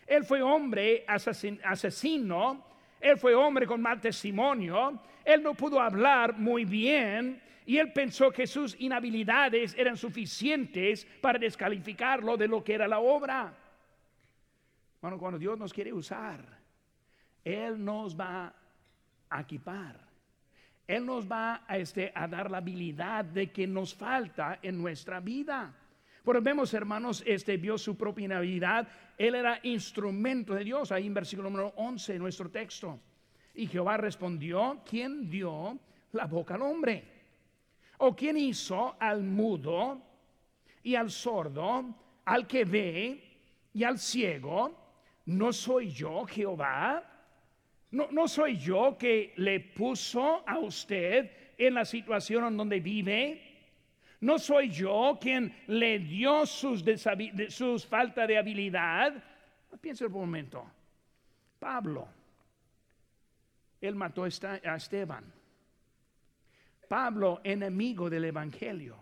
él 0.07 0.23
fue 0.23 0.41
hombre 0.41 1.05
asesino, 1.07 2.65
él 2.99 3.17
fue 3.17 3.35
hombre 3.35 3.67
con 3.67 3.81
mal 3.81 3.99
testimonio, 4.01 4.99
él 5.23 5.41
no 5.41 5.53
pudo 5.53 5.79
hablar 5.79 6.37
muy 6.37 6.65
bien 6.65 7.41
y 7.65 7.77
él 7.77 7.91
pensó 7.91 8.31
que 8.31 8.45
sus 8.45 8.79
inhabilidades 8.79 9.75
eran 9.77 9.97
suficientes 9.97 11.05
para 11.21 11.39
descalificarlo 11.39 12.37
de 12.37 12.47
lo 12.47 12.63
que 12.63 12.75
era 12.75 12.87
la 12.87 12.99
obra. 12.99 13.53
Bueno, 15.01 15.17
cuando 15.17 15.37
Dios 15.37 15.57
nos 15.57 15.73
quiere 15.73 15.93
usar, 15.93 16.39
Él 17.43 17.83
nos 17.83 18.19
va 18.19 18.51
a 19.29 19.41
equipar. 19.41 19.99
Él 20.87 21.05
nos 21.05 21.29
va 21.31 21.63
a, 21.67 21.77
este, 21.77 22.11
a 22.13 22.27
dar 22.27 22.49
la 22.49 22.57
habilidad 22.57 23.25
de 23.25 23.51
que 23.51 23.65
nos 23.65 23.93
falta 23.93 24.59
en 24.61 24.79
nuestra 24.79 25.19
vida. 25.19 25.73
Pero 26.25 26.41
vemos, 26.41 26.73
hermanos, 26.73 27.23
este 27.27 27.55
vio 27.57 27.77
su 27.77 27.95
propia 27.95 28.25
inhabilidad. 28.25 28.87
Él 29.15 29.35
era 29.35 29.59
instrumento 29.61 30.55
de 30.55 30.63
Dios. 30.63 30.91
Ahí 30.91 31.05
en 31.05 31.13
versículo 31.13 31.49
número 31.49 31.71
11 31.75 32.13
de 32.13 32.19
nuestro 32.19 32.49
texto. 32.49 32.99
Y 33.53 33.67
Jehová 33.67 33.97
respondió, 33.97 34.81
¿quién 34.89 35.29
dio 35.29 35.77
la 36.13 36.25
boca 36.25 36.55
al 36.55 36.63
hombre? 36.63 37.03
¿O 37.99 38.15
quién 38.15 38.37
hizo 38.37 38.95
al 38.99 39.23
mudo 39.23 40.01
y 40.81 40.95
al 40.95 41.11
sordo, 41.11 41.95
al 42.25 42.47
que 42.47 42.65
ve 42.65 43.23
y 43.71 43.83
al 43.83 43.99
ciego? 43.99 44.75
¿No 45.27 45.53
soy 45.53 45.91
yo 45.91 46.25
Jehová? 46.25 47.03
¿No, 47.91 48.07
no 48.11 48.27
soy 48.27 48.57
yo 48.57 48.97
que 48.97 49.33
le 49.37 49.59
puso 49.59 50.43
a 50.45 50.57
usted 50.57 51.31
en 51.55 51.75
la 51.75 51.85
situación 51.85 52.45
en 52.45 52.57
donde 52.57 52.79
vive? 52.79 53.44
¿No 54.21 54.39
soy 54.39 54.69
yo 54.69 55.17
quien 55.19 55.53
le 55.67 55.99
dio 55.99 56.45
sus, 56.45 56.83
sus 57.49 57.85
falta 57.85 58.25
de 58.25 58.37
habilidad? 58.37 59.13
Piensa 59.81 60.05
un 60.05 60.13
momento. 60.13 60.71
Pablo, 61.59 62.07
él 63.81 63.95
mató 63.95 64.23
a 64.23 64.27
Esteban. 64.75 65.31
Pablo, 66.87 67.41
enemigo 67.43 68.09
del 68.09 68.25
Evangelio. 68.25 68.97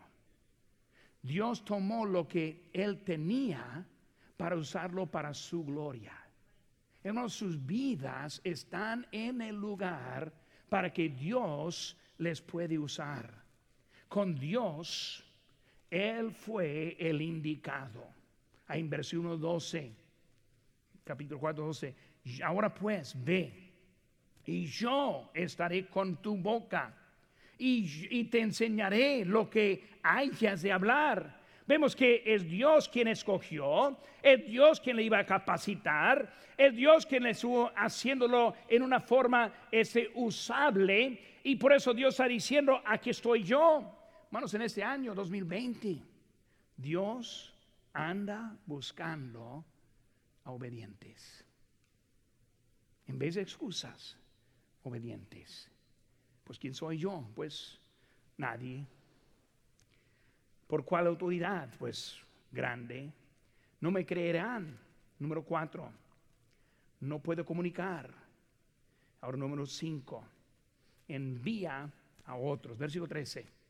Dios 1.22 1.64
tomó 1.64 2.06
lo 2.06 2.28
que 2.28 2.70
él 2.74 3.04
tenía 3.04 3.86
para 4.36 4.56
usarlo 4.56 5.06
para 5.06 5.34
su 5.34 5.64
gloria. 5.64 6.14
Hermanos, 7.04 7.34
sus 7.34 7.66
vidas 7.66 8.42
están 8.44 9.06
en 9.12 9.42
el 9.42 9.56
lugar 9.56 10.34
para 10.70 10.92
que 10.92 11.10
Dios 11.10 11.98
les 12.18 12.42
puede 12.42 12.80
usar 12.80 13.43
con 14.14 14.36
Dios, 14.36 15.24
Él 15.90 16.30
fue 16.30 16.96
el 17.00 17.20
indicado. 17.20 18.06
Ahí 18.68 18.82
en 18.82 18.88
versículo 18.88 19.36
12, 19.38 19.92
capítulo 21.04 21.40
4, 21.40 21.66
12. 21.66 21.96
Ahora 22.44 22.72
pues, 22.72 23.16
ve, 23.26 23.72
y 24.46 24.68
yo 24.68 25.32
estaré 25.34 25.88
con 25.88 26.18
tu 26.18 26.38
boca, 26.38 26.96
y, 27.58 28.26
te 28.26 28.42
enseñaré 28.42 29.26
lo 29.26 29.50
que 29.50 29.84
hayas 30.04 30.62
de 30.62 30.72
hablar 30.72 31.42
Vemos 31.66 31.96
que 31.96 32.22
es 32.26 32.44
Dios 32.44 32.90
quien 32.90 33.08
escogió, 33.08 33.98
es 34.22 34.46
Dios 34.46 34.82
quien 34.82 34.98
le 34.98 35.04
iba 35.04 35.18
a 35.18 35.26
capacitar, 35.26 36.34
es 36.58 36.76
Dios 36.76 37.06
quien 37.06 37.24
le 37.24 37.30
estuvo 37.30 37.72
haciéndolo 37.74 38.54
en 38.68 38.84
una 38.84 39.00
forma 39.00 39.50
ese, 39.72 40.12
usable 40.14 41.18
y 41.42 41.56
por 41.56 41.72
eso 41.72 41.94
Dios 41.94 42.16
está 42.16 42.28
diciendo, 42.28 42.82
aquí 42.86 43.12
estoy 43.12 43.44
yo. 43.44 44.03
Hermanos, 44.34 44.54
en 44.56 44.64
este 44.64 44.84
año 44.84 45.14
2020, 45.14 46.02
Dios 46.76 47.54
anda 47.94 48.58
buscando 48.66 49.64
a 50.44 50.50
obedientes. 50.50 51.46
En 53.06 53.20
vez 53.20 53.36
de 53.36 53.42
excusas, 53.44 54.18
obedientes. 54.82 55.70
Pues 56.44 56.58
¿quién 56.58 56.74
soy 56.74 56.98
yo? 56.98 57.24
Pues 57.36 57.80
nadie. 58.38 58.88
¿Por 60.66 60.84
cuál 60.84 61.06
autoridad? 61.06 61.70
Pues 61.78 62.18
grande. 62.52 63.14
No 63.82 63.92
me 63.92 64.04
creerán. 64.04 64.80
Número 65.20 65.44
cuatro. 65.44 65.92
No 67.02 67.20
puedo 67.20 67.46
comunicar. 67.46 68.12
Ahora 69.22 69.38
número 69.38 69.68
cinco. 69.68 70.26
Envía 71.08 71.88
a 72.26 72.36
otros. 72.36 72.80
Versículo 72.80 73.08
13. 73.08 73.62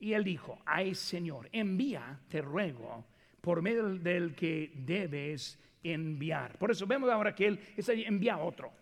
Y 0.00 0.12
él 0.12 0.24
dijo, 0.24 0.58
ay 0.64 0.94
Señor, 0.94 1.48
envía, 1.52 2.20
te 2.28 2.40
ruego, 2.40 3.04
por 3.40 3.62
medio 3.62 3.88
del 3.88 4.34
que 4.34 4.72
debes 4.74 5.58
enviar. 5.82 6.56
Por 6.58 6.70
eso 6.70 6.86
vemos 6.86 7.10
ahora 7.10 7.34
que 7.34 7.46
él 7.46 7.60
está 7.76 7.92
envía 7.92 8.34
a 8.34 8.38
otro. 8.38 8.72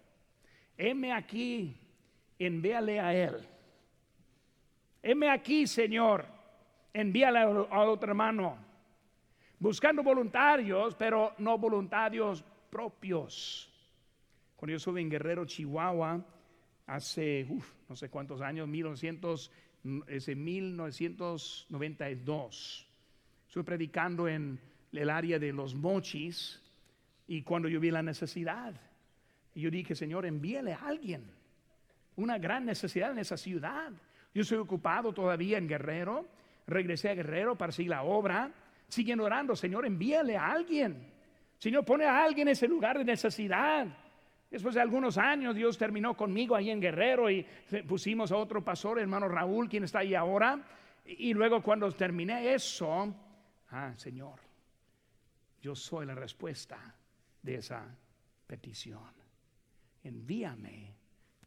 Heme 0.76 1.12
aquí, 1.12 1.76
envíale 2.38 3.00
a 3.00 3.14
él. 3.14 3.48
Heme 5.02 5.31
aquí, 5.31 5.66
Señor, 5.66 6.26
envíale 6.92 7.38
a 7.38 7.81
otro 7.81 8.11
hermano. 8.11 8.59
Buscando 9.59 10.02
voluntarios, 10.02 10.94
pero 10.94 11.33
no 11.38 11.57
voluntarios 11.57 12.44
propios. 12.68 13.72
Cuando 14.57 14.72
yo 14.72 14.76
estuve 14.76 15.00
en 15.00 15.09
Guerrero, 15.09 15.46
Chihuahua, 15.46 16.22
hace 16.87 17.46
no 17.88 17.96
sé 17.96 18.11
cuántos 18.11 18.40
años, 18.40 18.68
1900, 18.68 19.50
ese 20.07 20.35
1992. 20.35 22.87
Estuve 23.46 23.64
predicando 23.64 24.27
en 24.29 24.59
el 24.92 25.11
área 25.11 25.38
de 25.38 25.53
los 25.53 25.75
mochis 25.75 26.62
y 27.27 27.42
cuando 27.42 27.68
yo 27.68 27.79
vi 27.81 27.90
la 27.90 28.03
necesidad, 28.03 28.75
yo 29.55 29.70
dije, 29.70 29.94
Señor, 29.94 30.25
envíale 30.27 30.75
a 30.75 30.87
alguien. 30.87 31.25
Una 32.16 32.38
gran 32.38 32.66
necesidad 32.66 33.12
en 33.12 33.18
esa 33.18 33.37
ciudad. 33.37 33.92
Yo 34.35 34.42
estoy 34.42 34.59
ocupado 34.59 35.12
todavía 35.12 35.59
en 35.59 35.68
Guerrero. 35.68 36.27
Regresé 36.66 37.11
a 37.11 37.14
Guerrero 37.14 37.57
para 37.57 37.70
seguir 37.72 37.90
la 37.90 38.03
obra. 38.03 38.53
Siguen 38.88 39.20
orando, 39.20 39.55
Señor, 39.57 39.87
envíale 39.87 40.37
a 40.37 40.53
alguien. 40.53 41.12
Señor, 41.59 41.85
pone 41.85 42.05
a 42.05 42.22
alguien 42.22 42.49
en 42.49 42.53
ese 42.53 42.68
lugar 42.68 42.99
de 42.99 43.05
necesidad. 43.05 43.87
Después 44.50 44.74
de 44.74 44.80
algunos 44.80 45.18
años, 45.18 45.54
Dios 45.54 45.76
terminó 45.76 46.16
conmigo 46.16 46.54
ahí 46.54 46.70
en 46.70 46.80
Guerrero 46.80 47.30
y 47.30 47.44
pusimos 47.87 48.30
a 48.32 48.37
otro 48.37 48.64
pastor, 48.64 48.98
hermano 48.98 49.28
Raúl, 49.28 49.68
quien 49.68 49.85
está 49.85 50.00
ahí 50.00 50.14
ahora. 50.14 50.62
Y 51.04 51.35
luego 51.35 51.62
cuando 51.62 51.90
terminé 51.92 52.54
eso, 52.54 53.14
ah, 53.70 53.92
Señor, 53.96 54.40
yo 55.61 55.74
soy 55.74 56.06
la 56.06 56.14
respuesta 56.14 56.78
de 57.42 57.56
esa 57.56 57.85
petición 58.46 59.16
envíame 60.06 60.94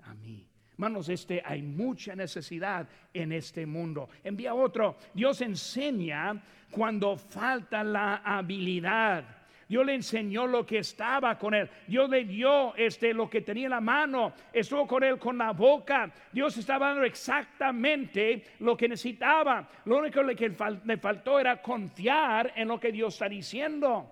a 0.04 0.14
mí. 0.14 0.48
Hermanos, 0.72 1.10
este, 1.10 1.42
hay 1.44 1.62
mucha 1.62 2.16
necesidad 2.16 2.88
en 3.14 3.34
este 3.34 3.66
mundo. 3.66 4.10
Envía 4.24 4.54
otro. 4.54 4.98
Dios 5.14 5.42
enseña 5.42 6.42
cuando 6.72 7.18
falta 7.18 7.84
la 7.84 8.18
habilidad. 8.18 9.26
Dios 9.70 9.86
le 9.86 9.94
enseñó 9.94 10.48
lo 10.48 10.66
que 10.66 10.80
estaba 10.80 11.38
con 11.38 11.54
él. 11.54 11.70
Dios 11.86 12.10
le 12.10 12.26
dio 12.26 12.76
este, 12.76 13.14
lo 13.14 13.30
que 13.30 13.42
tenía 13.42 13.66
en 13.66 13.70
la 13.70 13.80
mano. 13.80 14.34
Estuvo 14.52 14.88
con 14.88 15.04
él 15.04 15.20
con 15.20 15.38
la 15.38 15.52
boca. 15.52 16.12
Dios 16.32 16.58
estaba 16.58 16.88
dando 16.88 17.04
exactamente 17.04 18.46
lo 18.62 18.76
que 18.76 18.90
necesitaba. 18.90 19.70
Lo 19.86 20.00
único 20.00 20.26
que 20.36 20.56
le 20.86 20.98
faltó 20.98 21.40
era 21.40 21.62
confiar 21.62 22.52
en 22.56 22.68
lo 22.68 22.80
que 22.80 22.92
Dios 22.92 23.14
está 23.14 23.30
diciendo. 23.30 24.12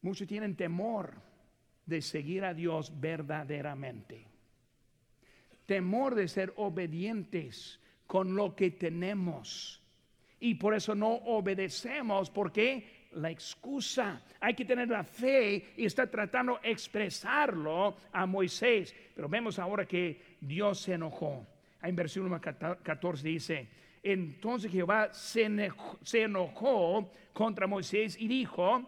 Muchos 0.00 0.26
tienen 0.26 0.56
temor 0.56 1.12
de 1.84 2.00
seguir 2.00 2.46
a 2.46 2.54
Dios 2.54 2.98
verdaderamente. 2.98 4.26
Temor 5.66 6.14
de 6.14 6.28
ser 6.28 6.54
obedientes 6.56 7.78
con 8.06 8.34
lo 8.34 8.56
que 8.56 8.70
tenemos. 8.70 9.82
Y 10.40 10.54
por 10.56 10.74
eso 10.74 10.94
no 10.94 11.08
obedecemos, 11.08 12.28
porque 12.28 12.93
la 13.14 13.30
excusa. 13.30 14.20
Hay 14.40 14.54
que 14.54 14.64
tener 14.64 14.88
la 14.88 15.04
fe 15.04 15.72
y 15.76 15.86
está 15.86 16.06
tratando 16.06 16.58
de 16.62 16.70
expresarlo 16.70 17.96
a 18.12 18.26
Moisés. 18.26 18.94
Pero 19.14 19.28
vemos 19.28 19.58
ahora 19.58 19.86
que 19.86 20.36
Dios 20.40 20.80
se 20.80 20.94
enojó. 20.94 21.46
En 21.82 21.94
versículo 21.94 22.40
14 22.40 23.28
dice, 23.28 23.68
entonces 24.02 24.72
Jehová 24.72 25.10
se 25.12 26.22
enojó 26.22 27.10
contra 27.32 27.66
Moisés 27.66 28.16
y 28.18 28.26
dijo, 28.26 28.82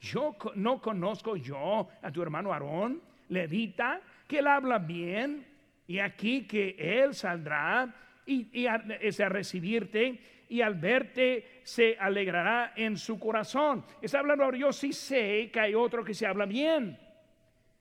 yo 0.00 0.36
no 0.54 0.80
conozco 0.80 1.36
yo 1.36 1.88
a 2.00 2.10
tu 2.10 2.22
hermano 2.22 2.52
Aarón, 2.52 3.02
levita, 3.28 4.00
que 4.26 4.38
él 4.38 4.46
habla 4.46 4.78
bien, 4.78 5.46
y 5.86 5.98
aquí 5.98 6.46
que 6.46 6.76
él 6.78 7.14
saldrá 7.14 7.94
y, 8.26 8.66
a, 8.66 8.74
a 8.74 9.28
recibirte 9.28 10.20
y 10.48 10.60
al 10.60 10.74
verte 10.74 11.60
se 11.62 11.96
alegrará 11.98 12.72
en 12.76 12.96
su 12.96 13.18
corazón. 13.18 13.84
Está 14.02 14.18
hablando 14.18 14.44
ahora, 14.44 14.58
yo 14.58 14.72
sí 14.72 14.92
sé 14.92 15.50
que 15.52 15.60
hay 15.60 15.74
otro 15.74 16.04
que 16.04 16.14
se 16.14 16.26
habla 16.26 16.46
bien. 16.46 16.98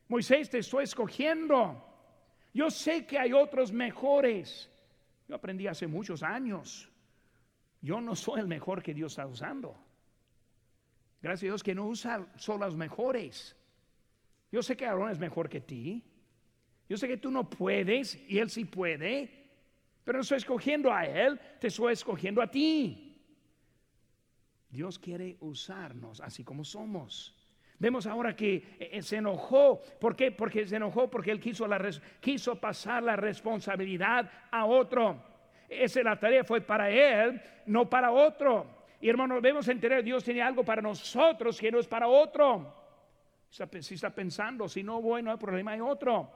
Moisés, 0.08 0.50
te 0.50 0.60
estoy 0.60 0.84
escogiendo. 0.84 1.86
Yo 2.54 2.70
sé 2.70 3.06
que 3.06 3.18
hay 3.18 3.34
otros 3.34 3.72
mejores. 3.72 4.70
Yo 5.28 5.36
aprendí 5.36 5.68
hace 5.68 5.88
muchos 5.88 6.24
años. 6.24 6.90
Yo 7.82 8.02
no 8.02 8.16
soy 8.16 8.42
el 8.42 8.48
mejor 8.48 8.84
que 8.84 8.94
Dios 8.94 9.14
está 9.14 9.28
usando. 9.28 9.76
Gracias 11.22 11.44
a 11.44 11.52
Dios 11.52 11.64
que 11.64 11.76
no 11.76 11.88
usa 11.88 12.28
solo 12.38 12.66
los 12.66 12.76
mejores. 12.76 13.56
Yo 14.52 14.64
sé 14.64 14.76
que 14.76 14.86
Aarón 14.86 15.12
es 15.12 15.20
mejor 15.20 15.50
que 15.50 15.62
ti. 15.62 16.04
Yo 16.88 16.98
sé 16.98 17.08
que 17.08 17.18
tú 17.18 17.30
no 17.30 17.50
puedes 17.50 18.20
y 18.28 18.40
él 18.40 18.50
sí 18.50 18.66
puede. 18.66 19.39
Pero 20.04 20.18
no 20.18 20.22
estoy 20.22 20.38
escogiendo 20.38 20.94
a 20.94 21.06
él, 21.06 21.40
te 21.60 21.68
estoy 21.68 21.94
escogiendo 21.94 22.42
a 22.42 22.50
ti. 22.50 23.10
Dios 24.70 25.00
quiere 25.00 25.38
usarnos 25.42 26.22
así 26.22 26.44
como 26.44 26.64
somos. 26.64 27.36
Vemos 27.80 28.06
ahora 28.06 28.36
que 28.36 28.56
eh, 28.56 28.90
eh, 28.94 29.02
se 29.02 29.18
enojó. 29.18 29.80
¿Por 30.00 30.16
qué? 30.16 30.32
Porque 30.32 30.68
se 30.68 30.76
enojó 30.76 31.10
porque 31.10 31.32
él 31.32 31.40
quiso, 31.40 31.66
la, 31.66 31.80
quiso 32.20 32.60
pasar 32.60 33.02
la 33.04 33.16
responsabilidad 33.16 34.30
a 34.52 34.66
otro. 34.66 35.24
Esa 35.70 36.04
la 36.04 36.20
tarea 36.20 36.44
fue 36.44 36.62
para 36.62 36.90
él, 36.90 37.42
no 37.66 37.90
para 37.90 38.12
otro. 38.12 38.80
Y 39.00 39.10
hermano, 39.10 39.36
debemos 39.36 39.68
entender, 39.70 40.04
Dios 40.04 40.24
tiene 40.24 40.42
algo 40.42 40.64
para 40.66 40.82
nosotros 40.82 41.60
que 41.60 41.72
no 41.72 41.80
es 41.80 41.88
para 41.88 42.08
otro. 42.08 42.76
Si 43.50 43.94
está 43.94 44.14
pensando, 44.14 44.68
si 44.68 44.84
no 44.84 45.02
voy, 45.02 45.24
no 45.24 45.32
hay 45.32 45.38
problema, 45.38 45.72
hay 45.72 45.80
otro. 45.80 46.30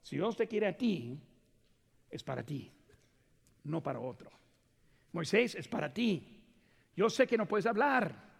Si 0.00 0.16
Dios 0.16 0.36
te 0.36 0.48
quiere 0.48 0.68
a 0.68 0.76
ti, 0.76 1.20
es 2.10 2.22
para 2.24 2.42
ti, 2.42 2.72
no 3.64 3.82
para 3.82 4.00
otro. 4.00 4.30
Moisés 5.12 5.54
es 5.54 5.68
para 5.68 5.92
ti. 5.92 6.40
Yo 6.96 7.08
sé 7.10 7.26
que 7.26 7.38
no 7.38 7.46
puedes 7.46 7.66
hablar. 7.66 8.30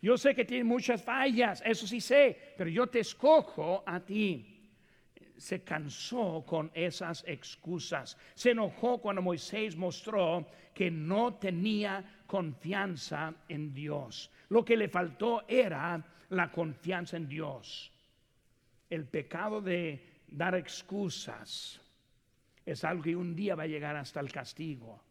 Yo 0.00 0.16
sé 0.18 0.34
que 0.34 0.44
tienes 0.44 0.66
muchas 0.66 1.02
fallas, 1.02 1.62
eso 1.64 1.86
sí 1.86 2.00
sé, 2.00 2.54
pero 2.58 2.68
yo 2.68 2.86
te 2.88 3.00
escojo 3.00 3.82
a 3.86 4.00
ti 4.00 4.54
se 5.36 5.62
cansó 5.62 6.44
con 6.46 6.70
esas 6.74 7.24
excusas. 7.26 8.16
Se 8.34 8.50
enojó 8.50 8.98
cuando 8.98 9.22
Moisés 9.22 9.76
mostró 9.76 10.46
que 10.72 10.90
no 10.90 11.34
tenía 11.34 12.22
confianza 12.26 13.34
en 13.48 13.72
Dios. 13.72 14.30
Lo 14.48 14.64
que 14.64 14.76
le 14.76 14.88
faltó 14.88 15.44
era 15.48 16.02
la 16.30 16.50
confianza 16.50 17.16
en 17.16 17.28
Dios. 17.28 17.92
El 18.88 19.06
pecado 19.06 19.60
de 19.60 20.22
dar 20.28 20.54
excusas 20.54 21.80
es 22.66 22.84
algo 22.84 23.02
que 23.02 23.16
un 23.16 23.34
día 23.34 23.54
va 23.54 23.64
a 23.64 23.68
llegar 23.68 23.96
hasta 23.96 24.20
el 24.20 24.32
castigo. 24.32 25.02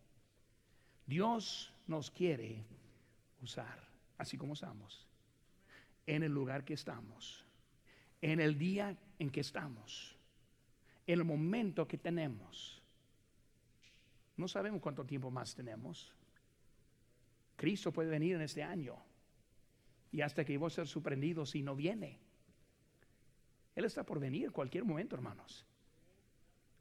Dios 1.06 1.72
nos 1.88 2.10
quiere 2.10 2.64
usar, 3.42 3.88
así 4.18 4.38
como 4.38 4.54
estamos, 4.54 5.08
en 6.08 6.24
el 6.24 6.32
lugar 6.32 6.64
que 6.64 6.74
estamos, 6.74 7.46
en 8.22 8.40
el 8.40 8.58
día 8.58 8.98
en 9.20 9.30
que 9.30 9.42
estamos, 9.42 10.18
en 11.06 11.20
el 11.20 11.26
momento 11.26 11.88
que 11.88 11.98
tenemos. 11.98 12.82
No 14.38 14.48
sabemos 14.48 14.82
cuánto 14.82 15.06
tiempo 15.06 15.30
más 15.30 15.54
tenemos. 15.54 16.12
Cristo 17.56 17.92
puede 17.92 18.10
venir 18.10 18.36
en 18.36 18.42
este 18.42 18.64
año. 18.64 18.98
Y 20.12 20.22
hasta 20.22 20.46
que 20.46 20.58
vos 20.58 20.74
a 20.74 20.76
ser 20.76 20.88
sorprendido 20.88 21.46
si 21.46 21.62
no 21.62 21.76
viene. 21.76 22.20
Él 23.76 23.86
está 23.86 24.04
por 24.04 24.20
venir 24.20 24.52
cualquier 24.52 24.86
momento, 24.86 25.16
hermanos. 25.16 25.66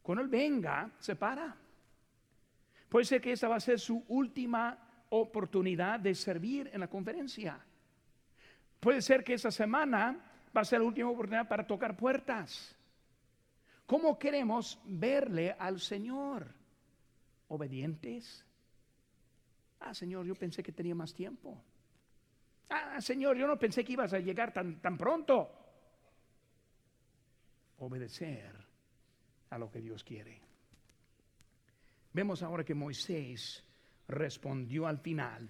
Cuando 0.03 0.22
Él 0.22 0.28
venga, 0.28 0.90
se 0.98 1.14
para. 1.16 1.57
Puede 2.88 3.05
ser 3.05 3.20
que 3.20 3.32
esta 3.32 3.48
va 3.48 3.57
a 3.57 3.61
ser 3.61 3.78
su 3.78 4.05
última 4.09 4.76
oportunidad 5.11 6.00
de 6.00 6.14
servir 6.14 6.68
en 6.72 6.80
la 6.80 6.88
conferencia. 6.88 7.59
Puede 8.80 9.00
ser 9.00 9.22
que 9.22 9.34
esta 9.34 9.50
semana 9.50 10.18
va 10.55 10.61
a 10.61 10.64
ser 10.64 10.80
la 10.80 10.86
última 10.86 11.09
oportunidad 11.09 11.48
para 11.48 11.66
tocar 11.66 11.96
puertas. 11.96 12.76
¿Cómo 13.86 14.18
queremos 14.18 14.80
verle 14.84 15.55
al 15.59 15.80
Señor? 15.80 16.53
¿Obedientes? 17.48 18.44
Ah, 19.80 19.94
Señor, 19.94 20.26
yo 20.26 20.34
pensé 20.34 20.62
que 20.62 20.72
tenía 20.72 20.94
más 20.94 21.14
tiempo. 21.14 21.62
Ah, 22.68 23.00
Señor, 23.00 23.36
yo 23.36 23.46
no 23.46 23.59
pensé 23.59 23.84
que 23.84 23.92
ibas 23.92 24.12
a 24.12 24.18
llegar 24.18 24.53
tan, 24.53 24.80
tan 24.80 24.98
pronto. 24.98 25.50
Obedecer 27.78 28.61
a 29.53 29.59
lo 29.59 29.70
que 29.70 29.80
Dios 29.80 30.03
quiere. 30.03 30.40
Vemos 32.12 32.42
ahora 32.42 32.64
que 32.64 32.74
Moisés 32.74 33.62
respondió 34.09 34.86
al 34.86 34.98
final 34.98 35.48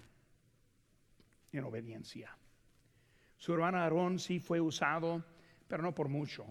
en 1.52 1.64
obediencia. 1.64 2.36
Su 3.36 3.54
hermano 3.54 3.78
Aarón 3.78 4.18
sí 4.18 4.40
fue 4.40 4.60
usado, 4.60 5.24
pero 5.68 5.82
no 5.82 5.94
por 5.94 6.08
mucho. 6.08 6.44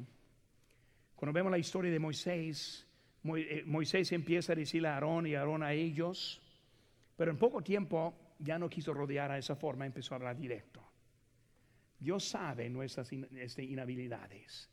Cuando 1.15 1.33
vemos 1.33 1.51
la 1.51 1.57
historia 1.57 1.91
de 1.91 1.99
Moisés, 1.99 2.87
eh, 3.23 3.63
Moisés 3.65 4.11
empieza 4.13 4.53
a 4.53 4.55
decirle 4.55 4.87
a 4.87 4.95
Aarón 4.95 5.27
y 5.27 5.35
Aarón 5.35 5.61
a 5.61 5.73
ellos, 5.73 6.41
pero 7.17 7.31
en 7.31 7.37
poco 7.37 7.61
tiempo 7.61 8.35
ya 8.39 8.57
no 8.57 8.69
quiso 8.69 8.93
rodear 8.93 9.29
a 9.29 9.37
esa 9.37 9.55
forma, 9.55 9.85
empezó 9.85 10.13
a 10.13 10.17
hablar 10.17 10.37
directo. 10.37 10.81
Dios 11.99 12.29
sabe 12.29 12.69
nuestras 12.69 13.11
este, 13.11 13.63
inhabilidades. 13.63 14.70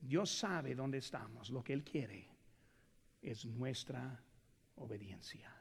Dios 0.00 0.30
sabe 0.30 0.74
dónde 0.74 0.98
estamos. 0.98 1.50
Lo 1.50 1.62
que 1.62 1.72
Él 1.72 1.84
quiere 1.84 2.28
es 3.22 3.44
nuestra 3.44 4.22
obediencia. 4.76 5.52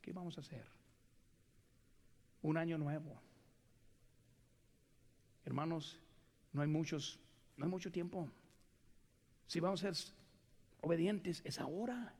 ¿Qué 0.00 0.12
vamos 0.12 0.36
a 0.38 0.40
hacer? 0.40 0.66
Un 2.42 2.56
año 2.56 2.76
nuevo. 2.76 3.20
Hermanos, 5.44 5.98
no 6.52 6.62
hay 6.62 6.68
muchos, 6.68 7.20
no 7.56 7.64
hay 7.64 7.70
mucho 7.70 7.90
tiempo. 7.90 8.28
Si 9.46 9.60
vamos 9.60 9.84
a 9.84 9.92
ser 9.92 10.14
obedientes, 10.80 11.40
es 11.44 11.58
ahora. 11.60 12.14